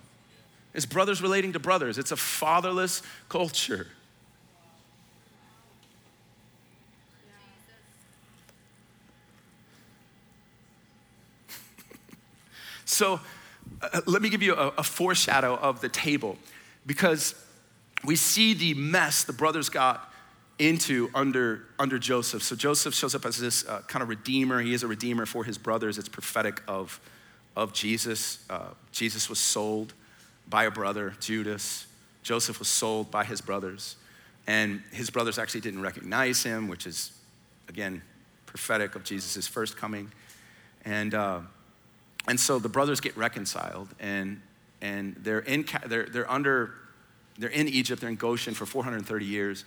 [0.73, 1.97] It's brothers relating to brothers.
[1.97, 3.88] It's a fatherless culture.
[12.86, 13.19] so,
[13.81, 16.38] uh, let me give you a, a foreshadow of the table
[16.86, 17.36] because
[18.03, 20.12] we see the mess the brothers got
[20.60, 22.43] into under, under Joseph.
[22.43, 24.62] So Joseph shows up as this uh, kind of redeemer.
[24.62, 25.97] He is a redeemer for his brothers.
[25.97, 26.99] It's prophetic of
[27.56, 28.44] of Jesus.
[28.50, 29.94] Uh, Jesus was sold
[30.48, 31.88] by a brother, Judas.
[32.24, 33.96] Joseph was sold by his brothers.
[34.48, 37.12] And his brothers actually didn't recognize him, which is,
[37.70, 38.02] again,
[38.46, 40.12] prophetic of Jesus' first coming.
[40.84, 41.42] And, uh,
[42.28, 44.42] and so the brothers get reconciled, and,
[44.82, 46.74] and they're, in, they're, they're under,
[47.38, 49.64] they're in Egypt, they're in Goshen for 430 years.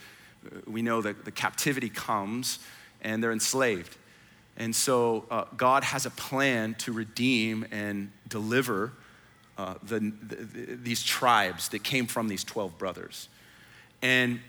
[0.67, 2.59] We know that the captivity comes,
[3.01, 3.97] and they're enslaved.
[4.57, 8.93] And so uh, God has a plan to redeem and deliver
[9.59, 13.29] uh, the, the, these tribes that came from these 12 brothers.
[14.03, 14.41] And,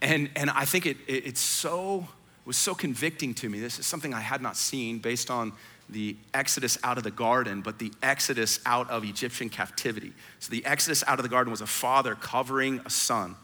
[0.00, 2.08] and, and I think it, it it's so,
[2.44, 3.60] was so convicting to me.
[3.60, 5.52] This is something I had not seen based on
[5.88, 10.12] the exodus out of the garden, but the exodus out of Egyptian captivity.
[10.40, 13.36] So the exodus out of the garden was a father covering a son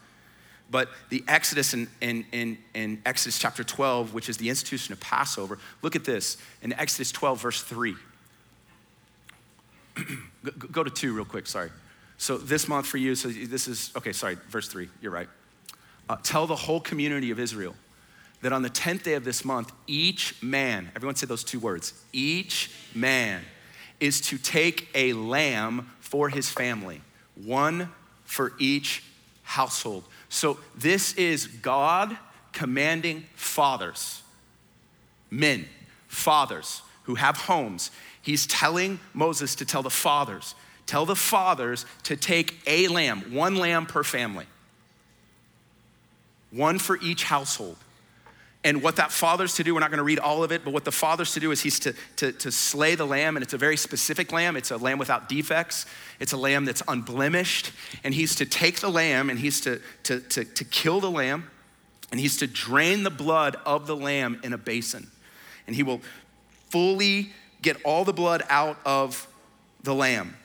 [0.69, 4.99] but the Exodus in, in, in, in, Exodus chapter 12, which is the institution of
[4.99, 7.95] Passover, look at this in Exodus 12, verse 3.
[10.71, 11.69] Go to 2 real quick, sorry.
[12.17, 15.29] So this month for you, so this is, okay, sorry, verse 3, you're right.
[16.09, 17.75] Uh, tell the whole community of Israel
[18.41, 21.93] that on the 10th day of this month, each man, everyone say those two words,
[22.11, 23.41] each man
[23.99, 27.01] is to take a lamb for his family,
[27.35, 27.89] one
[28.25, 29.03] for each
[29.43, 30.03] household.
[30.33, 32.17] So this is God
[32.53, 34.23] commanding fathers,
[35.29, 35.67] men,
[36.07, 37.91] fathers who have homes.
[38.19, 40.55] He's telling Moses to tell the fathers,
[40.87, 44.47] tell the fathers to take a lamb, one lamb per family,
[46.49, 47.77] one for each household.
[48.65, 50.85] And what that father's to do, we're not gonna read all of it, but what
[50.85, 53.57] the father's to do is he's to, to, to slay the lamb, and it's a
[53.57, 54.55] very specific lamb.
[54.55, 55.85] It's a lamb without defects,
[56.19, 57.73] it's a lamb that's unblemished.
[58.03, 61.49] And he's to take the lamb and he's to, to, to, to kill the lamb,
[62.11, 65.09] and he's to drain the blood of the lamb in a basin.
[65.67, 66.01] And he will
[66.69, 69.27] fully get all the blood out of
[69.83, 70.37] the lamb.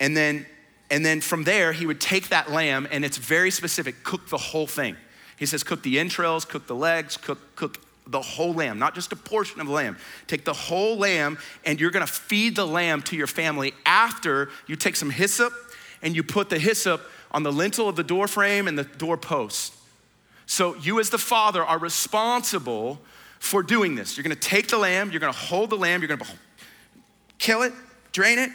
[0.00, 0.46] And then,
[0.90, 4.38] and then from there, he would take that lamb, and it's very specific, cook the
[4.38, 4.96] whole thing.
[5.40, 9.10] He says, cook the entrails, cook the legs, cook, cook the whole lamb, not just
[9.10, 9.96] a portion of the lamb.
[10.26, 14.76] Take the whole lamb and you're gonna feed the lamb to your family after you
[14.76, 15.54] take some hyssop
[16.02, 17.00] and you put the hyssop
[17.30, 19.72] on the lintel of the door frame and the doorpost.
[20.44, 23.00] So you, as the father, are responsible
[23.38, 24.18] for doing this.
[24.18, 26.30] You're gonna take the lamb, you're gonna hold the lamb, you're gonna
[27.38, 27.72] kill it,
[28.12, 28.50] drain it,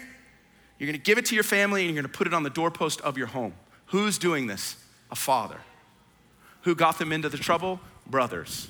[0.77, 3.01] you're gonna give it to your family, and you're gonna put it on the doorpost
[3.01, 3.53] of your home.
[3.87, 4.75] Who's doing this?
[5.09, 5.57] A father.
[6.65, 7.79] Who got them into the trouble?
[8.07, 8.67] Brothers.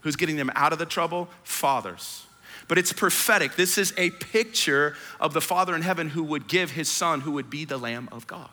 [0.00, 1.28] Who's getting them out of the trouble?
[1.42, 2.26] Fathers.
[2.68, 3.56] But it's prophetic.
[3.56, 7.32] This is a picture of the Father in heaven who would give his son, who
[7.32, 8.48] would be the Lamb of God.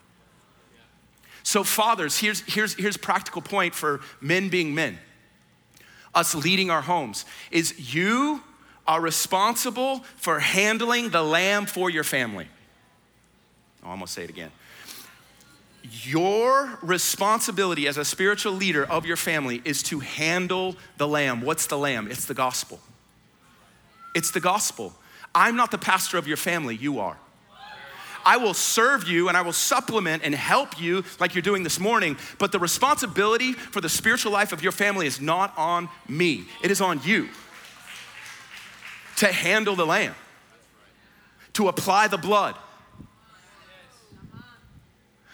[1.44, 4.98] So, fathers, here's, here's, here's practical point for men being men,
[6.14, 8.44] us leading our homes, is you
[8.88, 12.48] are responsible for handling the lamb for your family.
[13.84, 14.52] I'm gonna say it again
[16.04, 21.42] your responsibility as a spiritual leader of your family is to handle the lamb.
[21.42, 22.08] What's the lamb?
[22.10, 22.80] It's the gospel.
[24.16, 24.94] It's the gospel.
[25.34, 27.18] I'm not the pastor of your family, you are.
[28.26, 31.80] I will serve you and I will supplement and help you like you're doing this
[31.80, 36.46] morning, but the responsibility for the spiritual life of your family is not on me,
[36.62, 37.30] it is on you
[39.18, 40.16] to handle the lamb,
[41.54, 42.56] to apply the blood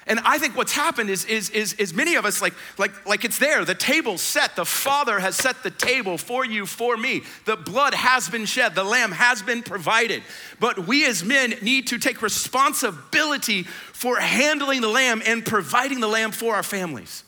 [0.08, 3.26] And I think what's happened is, is, is, is many of us, like, like, like
[3.26, 4.56] it's there, the table's set.
[4.56, 7.24] The Father has set the table for you, for me.
[7.46, 10.22] The blood has been shed, the lamb has been provided.
[10.60, 16.08] But we as men need to take responsibility for handling the lamb and providing the
[16.08, 17.24] lamb for our families.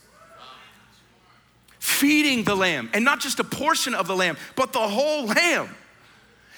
[1.79, 5.69] Feeding the lamb, and not just a portion of the lamb, but the whole lamb.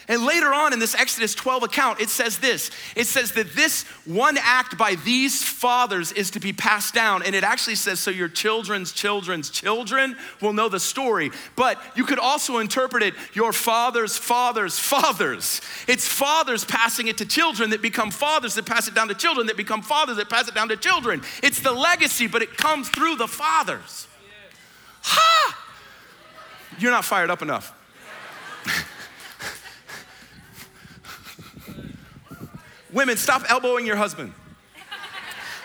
[0.10, 3.84] And later on in this Exodus 12 account, it says this it says that this
[4.06, 7.22] one act by these fathers is to be passed down.
[7.22, 11.30] And it actually says, so your children's children's children will know the story.
[11.56, 15.62] But you could also interpret it, your father's father's fathers.
[15.88, 19.46] It's fathers passing it to children that become fathers that pass it down to children
[19.46, 21.22] that become fathers that pass it down to children.
[21.44, 24.08] It's the legacy, but it comes through the fathers.
[25.04, 25.66] Ha!
[26.80, 27.76] You're not fired up enough.
[32.92, 34.34] Women, stop elbowing your husband.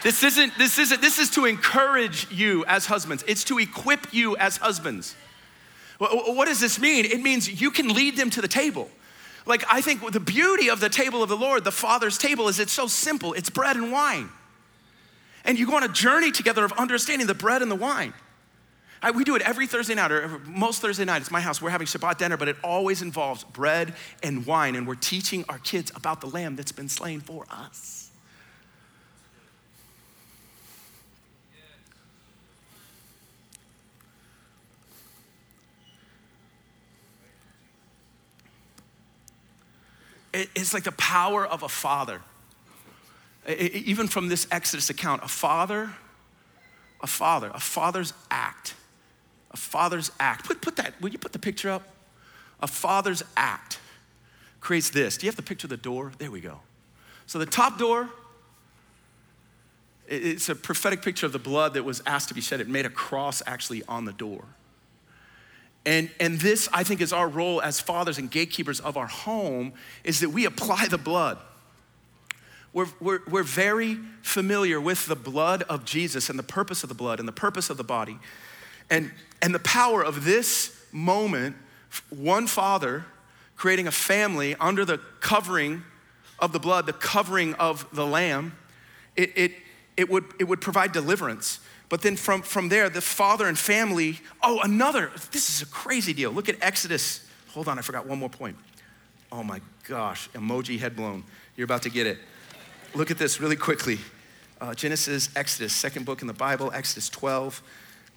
[0.02, 3.24] This isn't, this isn't, this is to encourage you as husbands.
[3.26, 5.16] It's to equip you as husbands.
[5.98, 7.06] What does this mean?
[7.06, 8.90] It means you can lead them to the table.
[9.46, 12.58] Like, I think the beauty of the table of the Lord, the Father's table, is
[12.58, 13.32] it's so simple.
[13.32, 14.28] It's bread and wine.
[15.46, 18.12] And you go on a journey together of understanding the bread and the wine.
[19.04, 21.20] I, we do it every Thursday night, or most Thursday night.
[21.20, 21.60] It's my house.
[21.60, 25.58] We're having Shabbat dinner, but it always involves bread and wine, and we're teaching our
[25.58, 28.00] kids about the lamb that's been slain for us.
[40.32, 42.22] it's like the power of a father.
[43.46, 45.92] even from this Exodus account, a father,
[47.02, 48.74] a father, a father's act
[49.54, 50.44] a father's act.
[50.44, 51.88] Put, put that, will you put the picture up?
[52.60, 53.78] A father's act
[54.60, 55.16] creates this.
[55.16, 56.12] Do you have the picture of the door?
[56.18, 56.60] There we go.
[57.26, 58.10] So the top door,
[60.08, 62.60] it's a prophetic picture of the blood that was asked to be shed.
[62.60, 64.44] It made a cross actually on the door.
[65.86, 69.72] And, and this, I think, is our role as fathers and gatekeepers of our home,
[70.02, 71.38] is that we apply the blood.
[72.72, 76.94] We're, we're, we're very familiar with the blood of Jesus and the purpose of the
[76.94, 78.18] blood and the purpose of the body.
[78.90, 79.10] And,
[79.42, 81.56] and the power of this moment,
[82.10, 83.04] one father
[83.56, 85.82] creating a family under the covering
[86.38, 88.56] of the blood, the covering of the lamb,
[89.16, 89.52] it, it,
[89.96, 91.60] it, would, it would provide deliverance.
[91.88, 96.12] But then from, from there, the father and family, oh, another, this is a crazy
[96.12, 96.32] deal.
[96.32, 97.26] Look at Exodus.
[97.50, 98.56] Hold on, I forgot one more point.
[99.30, 101.24] Oh my gosh, emoji head blown.
[101.56, 102.18] You're about to get it.
[102.94, 103.98] Look at this really quickly.
[104.60, 107.62] Uh, Genesis, Exodus, second book in the Bible, Exodus 12.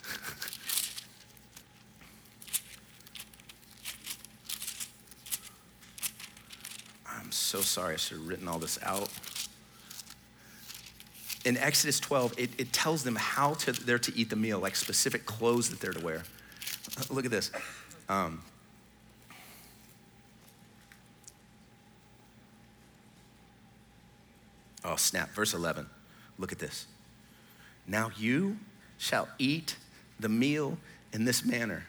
[7.47, 7.93] so sorry.
[7.93, 9.09] I should have written all this out.
[11.45, 14.75] In Exodus 12, it, it tells them how to, they're to eat the meal, like
[14.75, 16.23] specific clothes that they're to wear.
[17.09, 17.51] Look at this.
[18.09, 18.41] Um,
[24.83, 25.29] oh, snap.
[25.33, 25.87] Verse 11.
[26.37, 26.85] Look at this.
[27.87, 28.57] Now you
[28.97, 29.77] shall eat
[30.19, 30.77] the meal
[31.13, 31.85] in this manner,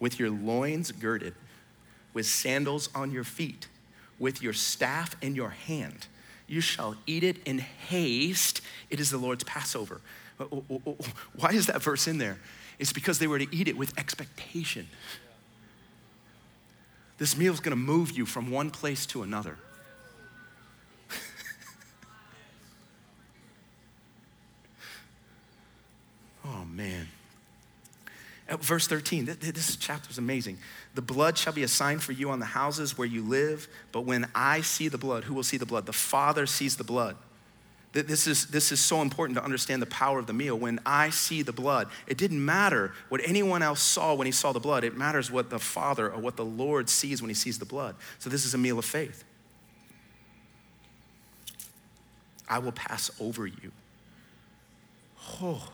[0.00, 1.34] with your loins girded,
[2.12, 3.68] with sandals on your feet
[4.18, 6.06] with your staff in your hand.
[6.46, 8.60] You shall eat it in haste.
[8.90, 10.00] It is the Lord's Passover.
[11.36, 12.38] Why is that verse in there?
[12.78, 14.88] It's because they were to eat it with expectation.
[17.18, 19.56] This meal is going to move you from one place to another.
[26.44, 27.06] oh, man.
[28.48, 30.58] Verse 13, this chapter is amazing.
[30.94, 34.02] The blood shall be a sign for you on the houses where you live, but
[34.02, 35.86] when I see the blood, who will see the blood?
[35.86, 37.16] The Father sees the blood.
[37.92, 40.58] This is, this is so important to understand the power of the meal.
[40.58, 44.52] When I see the blood, it didn't matter what anyone else saw when he saw
[44.52, 44.82] the blood.
[44.82, 47.94] It matters what the Father or what the Lord sees when he sees the blood.
[48.18, 49.24] So this is a meal of faith.
[52.48, 53.72] I will pass over you.
[55.40, 55.72] Oh.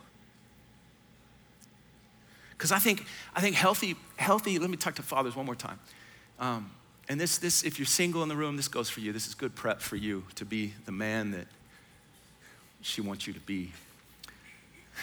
[2.60, 5.78] Because I think, I think healthy, healthy, let me talk to fathers one more time.
[6.38, 6.70] Um,
[7.08, 9.14] and this, this, if you're single in the room, this goes for you.
[9.14, 11.46] This is good prep for you to be the man that
[12.82, 13.72] she wants you to be.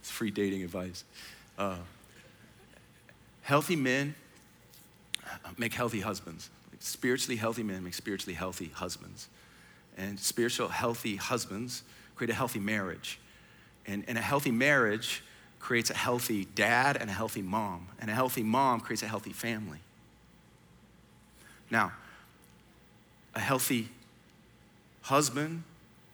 [0.00, 1.04] it's free dating advice.
[1.56, 1.76] Uh,
[3.42, 4.16] healthy men
[5.56, 6.50] make healthy husbands.
[6.80, 9.28] Spiritually healthy men make spiritually healthy husbands.
[9.96, 11.84] And spiritual healthy husbands
[12.16, 13.20] create a healthy marriage.
[13.86, 15.22] And, and a healthy marriage
[15.60, 19.32] creates a healthy dad and a healthy mom, and a healthy mom creates a healthy
[19.32, 19.78] family.
[21.70, 21.92] Now,
[23.34, 23.88] a healthy
[25.02, 25.64] husband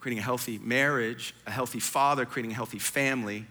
[0.05, 3.47] creating a healthy marriage, a healthy father creating a healthy family.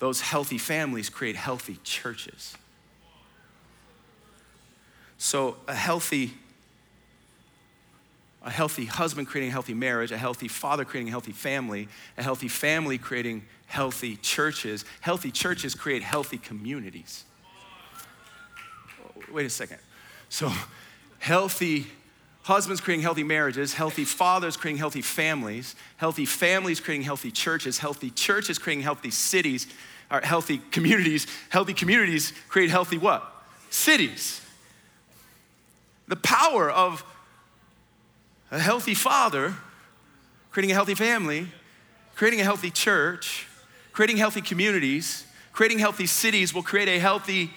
[0.00, 2.56] Those healthy families create healthy churches.
[5.18, 6.34] So, a healthy
[8.46, 12.22] a healthy husband creating a healthy marriage, a healthy father creating a healthy family, a
[12.22, 14.84] healthy family creating healthy churches.
[15.00, 17.24] Healthy churches create healthy communities.
[19.32, 19.78] Wait a second.
[20.28, 20.52] So,
[21.18, 21.88] healthy
[22.42, 28.10] husbands creating healthy marriages, healthy fathers creating healthy families, healthy families creating healthy churches, healthy
[28.10, 29.66] churches creating healthy cities,
[30.08, 33.24] or healthy communities, healthy communities create healthy what?
[33.70, 34.40] Cities.
[36.06, 37.04] The power of
[38.50, 39.54] a healthy father,
[40.50, 41.48] creating a healthy family,
[42.14, 43.46] creating a healthy church,
[43.92, 47.50] creating healthy communities, creating healthy cities will create a healthy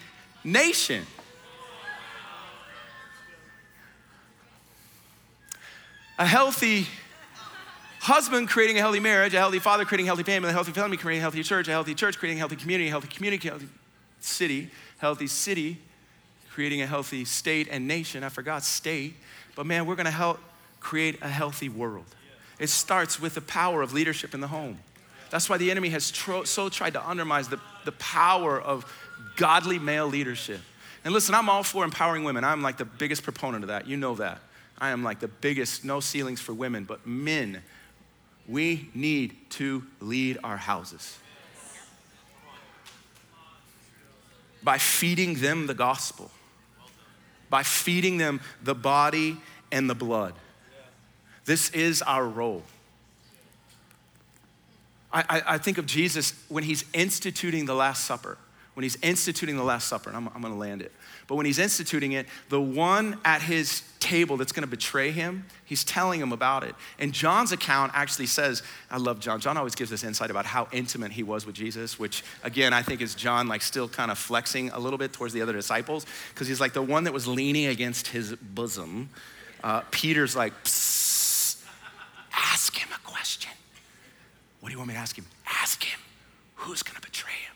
[0.44, 1.06] nation.
[6.18, 6.88] A healthy
[8.02, 10.98] husband creating a healthy marriage, a healthy father creating a healthy family, a healthy family
[10.98, 13.52] creating a healthy church, a healthy church creating a healthy community, a healthy community, a
[13.52, 13.70] healthy
[14.20, 15.78] city, healthy city
[16.52, 18.22] creating a healthy state and nation.
[18.22, 19.14] I forgot state,
[19.56, 20.40] but man, we're gonna help
[20.80, 22.06] create a healthy world.
[22.60, 24.80] It starts with the power of leadership in the home.
[25.30, 28.86] That's why the enemy has tro- so tried to undermine the, the power of
[29.36, 30.60] godly male leadership.
[31.04, 32.44] And listen, I'm all for empowering women.
[32.44, 33.88] I'm like the biggest proponent of that.
[33.88, 34.40] You know that.
[34.78, 37.62] I am like the biggest, no ceilings for women, but men,
[38.48, 41.18] we need to lead our houses.
[44.64, 46.32] By feeding them the gospel,
[47.50, 49.38] by feeding them the body
[49.72, 50.34] and the blood.
[51.50, 52.62] This is our role.
[55.12, 58.38] I, I, think of Jesus when he's instituting the Last Supper.
[58.76, 60.92] When he's instituting the Last Supper, and I'm, I'm gonna land it.
[61.26, 65.84] But when he's instituting it, the one at his table that's gonna betray him, he's
[65.84, 66.76] telling him about it.
[67.00, 69.40] And John's account actually says, I love John.
[69.40, 72.84] John always gives this insight about how intimate he was with Jesus, which again, I
[72.84, 76.06] think is John like still kind of flexing a little bit towards the other disciples,
[76.32, 79.10] because he's like the one that was leaning against his bosom.
[79.64, 81.00] Uh, Peter's like, Psst
[82.40, 83.52] Ask him a question.
[84.70, 85.26] What do you want me to ask him?
[85.48, 86.00] Ask him
[86.54, 87.56] who's going to betray him.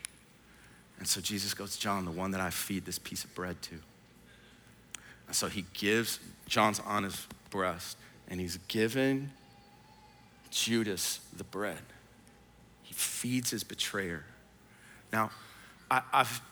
[0.98, 3.76] And so Jesus goes, John, the one that I feed this piece of bread to.
[5.28, 9.30] And so he gives, John's on his breast, and he's given
[10.50, 11.78] Judas the bread.
[12.82, 14.24] He feeds his betrayer.
[15.12, 15.30] Now,
[15.88, 16.42] I, have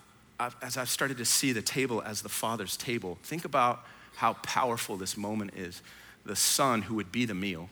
[0.63, 3.85] as I've started to see the table as the Father's table, think about
[4.15, 5.83] how powerful this moment is.
[6.25, 7.69] The Son, who would be the meal,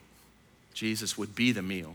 [0.75, 1.95] Jesus would be the meal,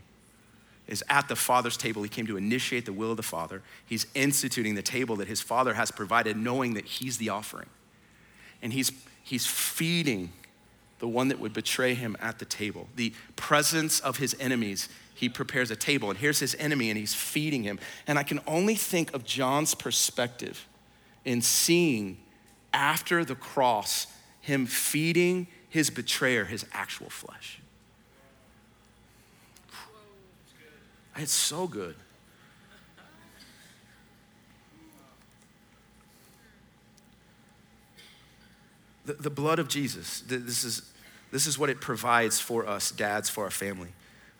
[0.88, 2.04] is at the Father's table.
[2.04, 3.62] He came to initiate the will of the Father.
[3.86, 7.70] He's instituting the table that his Father has provided, knowing that he's the offering.
[8.62, 8.92] And he's,
[9.24, 10.32] he's feeding
[11.00, 12.88] the one that would betray him at the table.
[12.96, 16.10] The presence of his enemies, he prepares a table.
[16.10, 17.80] And here's his enemy, and he's feeding him.
[18.08, 20.68] And I can only think of John's perspective
[21.26, 22.18] in seeing
[22.74, 24.08] after the cross
[24.42, 27.60] him feeding his betrayer his actual flesh.
[31.18, 31.96] It's so good.
[39.06, 40.82] The, the blood of Jesus, this is,
[41.32, 43.90] this is what it provides for us, dads, for our family.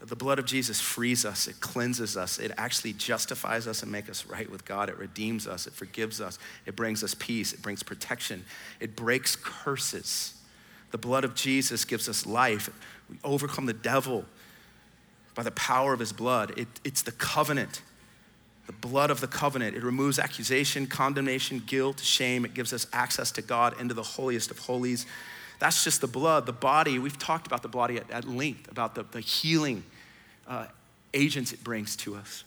[0.02, 4.10] The blood of Jesus frees us, it cleanses us, it actually justifies us and makes
[4.10, 4.90] us right with God.
[4.90, 8.44] It redeems us, it forgives us, it brings us peace, it brings protection,
[8.80, 10.34] it breaks curses.
[10.92, 12.70] The blood of Jesus gives us life.
[13.10, 14.26] We overcome the devil
[15.36, 16.58] by the power of his blood.
[16.58, 17.82] It, it's the covenant,
[18.66, 19.76] the blood of the covenant.
[19.76, 22.46] It removes accusation, condemnation, guilt, shame.
[22.46, 25.06] It gives us access to God into the holiest of holies.
[25.60, 26.46] That's just the blood.
[26.46, 29.84] The body, we've talked about the body at, at length, about the, the healing
[30.48, 30.68] uh,
[31.14, 32.44] agents it brings to us.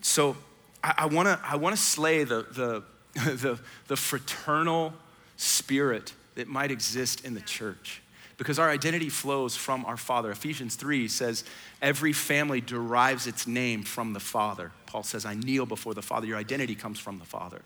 [0.00, 0.36] So
[0.82, 2.82] I, I wanna, I wanna slay the, the,
[3.36, 4.92] the, the fraternal
[5.36, 8.00] spirit that might exist in the church
[8.40, 10.30] because our identity flows from our Father.
[10.30, 11.44] Ephesians 3 says,
[11.82, 14.72] Every family derives its name from the Father.
[14.86, 16.26] Paul says, I kneel before the Father.
[16.26, 17.60] Your identity comes from the Father.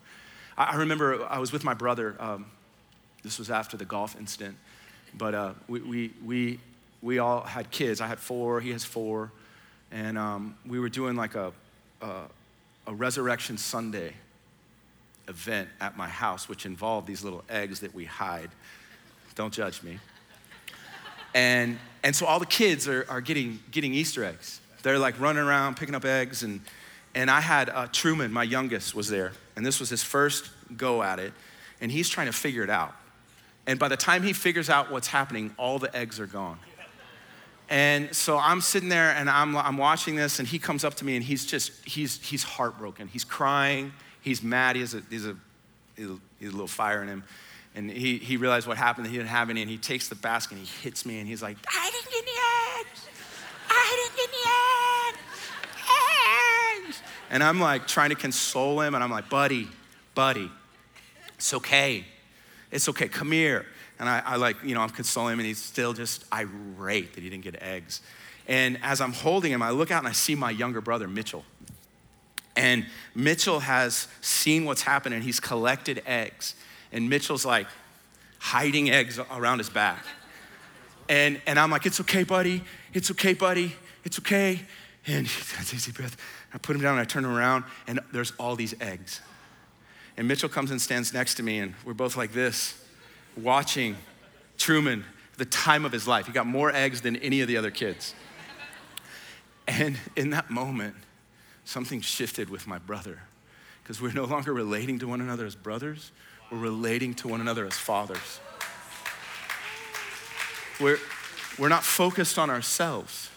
[0.59, 2.17] I, remember I was with my brother.
[2.19, 2.47] Um,
[3.23, 4.57] this was after the golf incident,
[5.17, 6.61] but uh, we, we, we,
[7.03, 8.01] we all had kids.
[8.01, 9.31] I had four, he has four.
[9.93, 11.53] And um, we were doing like a,
[12.03, 12.23] a,
[12.89, 14.13] a Resurrection Sunday
[15.29, 18.51] event at my house, which involved these little eggs that we hide.
[19.37, 20.01] Don't judge me.
[21.35, 24.61] And, and so all the kids are, are getting, getting Easter eggs.
[24.83, 26.43] They're like running around picking up eggs.
[26.43, 26.61] And,
[27.15, 29.33] and I had uh, Truman, my youngest, was there.
[29.57, 31.33] And this was his first go at it.
[31.81, 32.95] And he's trying to figure it out.
[33.67, 36.59] And by the time he figures out what's happening, all the eggs are gone.
[37.71, 41.05] And so I'm sitting there and I'm, I'm watching this, and he comes up to
[41.05, 43.09] me and he's just, he's, he's heartbroken.
[43.09, 43.93] He's crying.
[44.21, 44.77] He's mad.
[44.77, 45.37] He has a, he's a,
[45.97, 46.19] he's a,
[46.53, 47.25] little fire in him.
[47.75, 50.15] And he, he realized what happened, that he didn't have any, and he takes the
[50.15, 52.33] basket and he hits me, and he's like, I didn't get any
[52.81, 53.09] eggs.
[53.69, 56.89] I didn't get any eggs.
[56.89, 57.03] eggs.
[57.31, 59.69] And I'm like trying to console him, and I'm like, buddy,
[60.15, 60.51] buddy,
[61.35, 62.05] it's okay.
[62.71, 63.09] It's okay.
[63.09, 63.67] Come here.
[63.99, 67.23] And I, I like, you know, I'm consoling him, and he's still just irate that
[67.23, 68.03] he didn't get eggs.
[68.47, 71.45] And as I'm holding him, I look out and I see my younger brother, Mitchell.
[72.57, 76.55] And Mitchell has seen what's happened and he's collected eggs.
[76.95, 77.67] And Mitchell's like
[78.39, 80.05] hiding eggs around his back.
[81.09, 82.63] And, and I'm like, it's okay, buddy.
[82.95, 83.75] It's okay, buddy.
[84.05, 84.61] It's okay.
[85.07, 86.17] And he takes a breath.
[86.55, 89.21] I put him down and I turn him around, and there's all these eggs.
[90.17, 92.81] And Mitchell comes and stands next to me, and we're both like this
[93.37, 93.97] watching
[94.57, 95.05] Truman,
[95.37, 96.27] the time of his life.
[96.27, 98.15] He got more eggs than any of the other kids.
[99.67, 100.95] And in that moment,
[101.65, 103.21] something shifted with my brother
[103.83, 106.13] because we're no longer relating to one another as brothers,
[106.55, 108.41] relating to one another as fathers.
[110.81, 110.99] We're,
[111.59, 113.31] we're not focused on ourselves.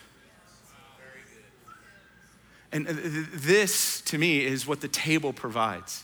[2.72, 6.03] And this, to me, is what the table provides.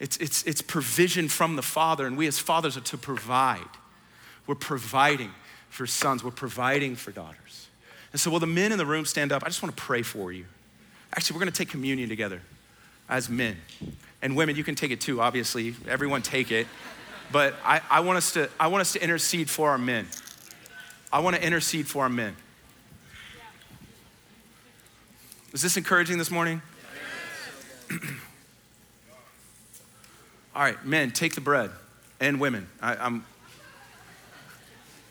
[0.00, 3.60] It's, it's, it's provision from the Father, and we as fathers are to provide.
[4.46, 5.30] We're providing
[5.68, 7.68] for sons, we're providing for daughters.
[8.12, 10.02] And so, while the men in the room stand up, I just want to pray
[10.02, 10.44] for you.
[11.12, 12.42] Actually, we're going to take communion together
[13.08, 13.56] as men.
[14.24, 15.76] And women, you can take it too, obviously.
[15.86, 16.66] Everyone take it.
[17.30, 20.08] But I, I, want, us to, I want us to intercede for our men.
[21.12, 22.34] I want to intercede for our men.
[25.52, 26.62] Is this encouraging this morning?
[30.56, 31.70] All right, men, take the bread,
[32.18, 32.66] and women.
[32.80, 33.26] I, am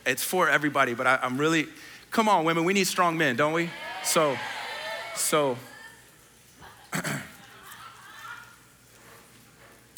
[0.08, 1.68] it's for everybody, but I, I'm really,
[2.10, 3.70] come on, women, we need strong men, don't we?
[4.04, 4.38] So,
[5.16, 5.58] so,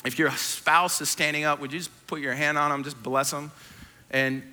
[0.06, 3.02] if your spouse is standing up, would you just put your hand on them, just
[3.02, 3.52] bless them?
[4.12, 4.44] And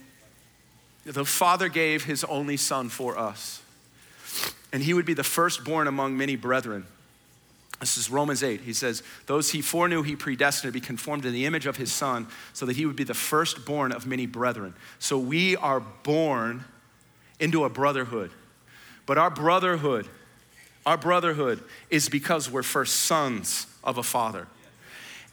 [1.04, 3.60] the Father gave his only Son for us,
[4.72, 6.86] and he would be the firstborn among many brethren.
[7.80, 8.60] This is Romans 8.
[8.60, 11.92] He says, Those he foreknew, he predestined to be conformed to the image of his
[11.92, 14.72] son, so that he would be the firstborn of many brethren.
[15.00, 16.64] So we are born
[17.40, 18.30] into a brotherhood.
[19.04, 20.06] But our brotherhood,
[20.86, 24.46] our brotherhood is because we're first sons of a father.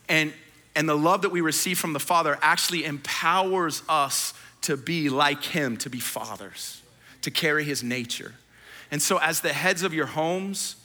[0.10, 0.34] And,
[0.76, 5.44] and the love that we receive from the Father actually empowers us to be like
[5.44, 6.82] him, to be fathers,
[7.22, 8.34] to carry his nature.
[8.92, 10.76] And so, as the heads of your homes,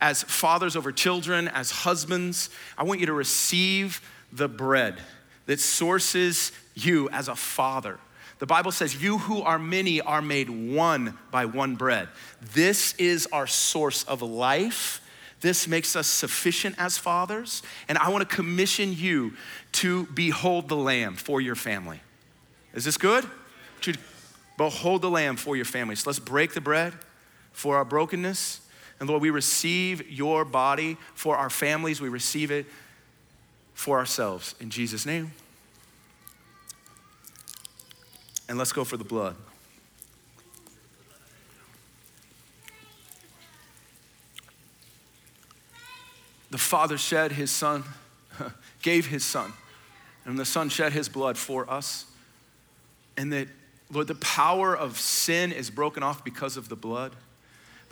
[0.00, 4.00] as fathers over children, as husbands, I want you to receive
[4.32, 5.00] the bread
[5.46, 7.98] that sources you as a father.
[8.38, 12.08] The Bible says, You who are many are made one by one bread.
[12.52, 15.00] This is our source of life.
[15.42, 17.62] This makes us sufficient as fathers.
[17.88, 19.34] And I want to commission you
[19.72, 22.00] to behold the Lamb for your family.
[22.72, 23.26] Is this good?
[23.82, 23.94] To
[24.56, 25.96] behold the Lamb for your family.
[25.96, 26.94] So let's break the bread
[27.52, 28.62] for our brokenness
[29.02, 32.66] and Lord, we receive your body for our families, we receive it
[33.74, 34.54] for ourselves.
[34.60, 35.32] In Jesus' name.
[38.48, 39.34] And let's go for the blood.
[46.52, 47.82] The Father shed his Son,
[48.82, 49.54] gave his Son,
[50.26, 52.04] and the Son shed his blood for us.
[53.16, 53.48] And that,
[53.90, 57.16] Lord, the power of sin is broken off because of the blood.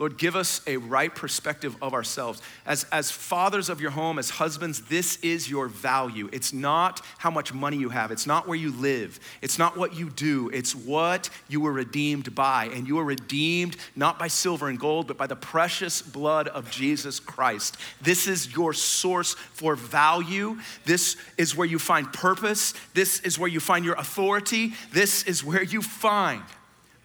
[0.01, 2.41] Lord, give us a right perspective of ourselves.
[2.65, 6.27] As, as fathers of your home, as husbands, this is your value.
[6.33, 9.93] It's not how much money you have, it's not where you live, it's not what
[9.95, 12.65] you do, it's what you were redeemed by.
[12.73, 16.71] And you were redeemed not by silver and gold, but by the precious blood of
[16.71, 17.77] Jesus Christ.
[18.01, 20.57] This is your source for value.
[20.83, 22.73] This is where you find purpose.
[22.95, 24.73] This is where you find your authority.
[24.91, 26.41] This is where you find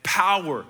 [0.03, 0.64] power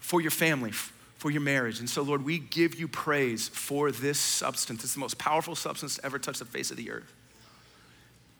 [0.00, 0.72] for your family
[1.20, 1.80] for your marriage.
[1.80, 4.82] And so, Lord, we give you praise for this substance.
[4.84, 7.12] It's the most powerful substance to ever touch the face of the earth.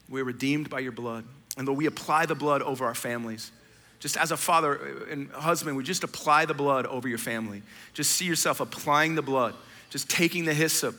[0.08, 1.26] We're redeemed by your blood.
[1.58, 3.52] And Lord, we apply the blood over our families.
[3.98, 7.60] Just as a father and husband, we just apply the blood over your family.
[7.92, 9.54] Just see yourself applying the blood,
[9.90, 10.96] just taking the hyssop,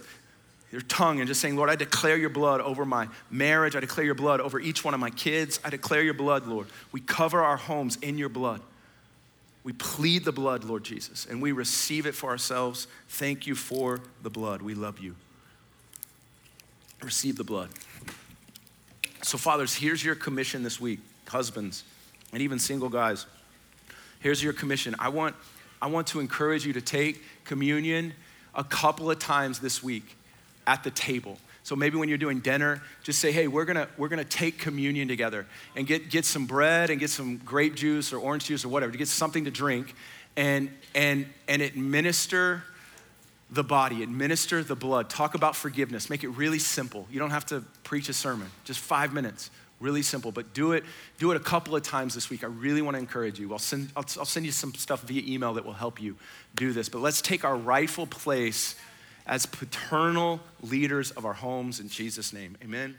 [0.72, 3.76] your tongue, and just saying, Lord, I declare your blood over my marriage.
[3.76, 5.60] I declare your blood over each one of my kids.
[5.66, 6.68] I declare your blood, Lord.
[6.92, 8.62] We cover our homes in your blood.
[9.64, 12.88] We plead the blood, Lord Jesus, and we receive it for ourselves.
[13.10, 14.62] Thank you for the blood.
[14.62, 15.16] We love you.
[17.04, 17.70] Receive the blood.
[19.22, 21.84] So, fathers, here's your commission this week, husbands,
[22.34, 23.28] and even single guys.
[24.20, 24.96] Here's your commission.
[24.98, 25.36] I want,
[25.82, 28.14] I want to encourage you to take communion
[28.56, 30.16] a couple of times this week
[30.66, 31.38] at the table.
[31.64, 35.08] So maybe when you're doing dinner, just say, hey, we're gonna, we're gonna take communion
[35.08, 35.46] together
[35.76, 38.92] and get, get some bread and get some grape juice or orange juice or whatever,
[38.92, 39.94] to get something to drink
[40.36, 42.64] and, and, and administer
[43.52, 45.10] the body, administer the blood.
[45.10, 46.10] Talk about forgiveness.
[46.10, 47.06] Make it really simple.
[47.12, 49.52] You don't have to preach a sermon, just five minutes.
[49.80, 50.84] Really simple, but do it,
[51.18, 52.44] do it a couple of times this week.
[52.44, 53.52] I really want to encourage you.
[53.52, 56.18] I'll send, I'll, I'll send you some stuff via email that will help you
[56.56, 56.88] do this.
[56.88, 58.76] But let's take our rightful place
[59.26, 62.58] as paternal leaders of our homes in Jesus' name.
[62.64, 62.96] Amen.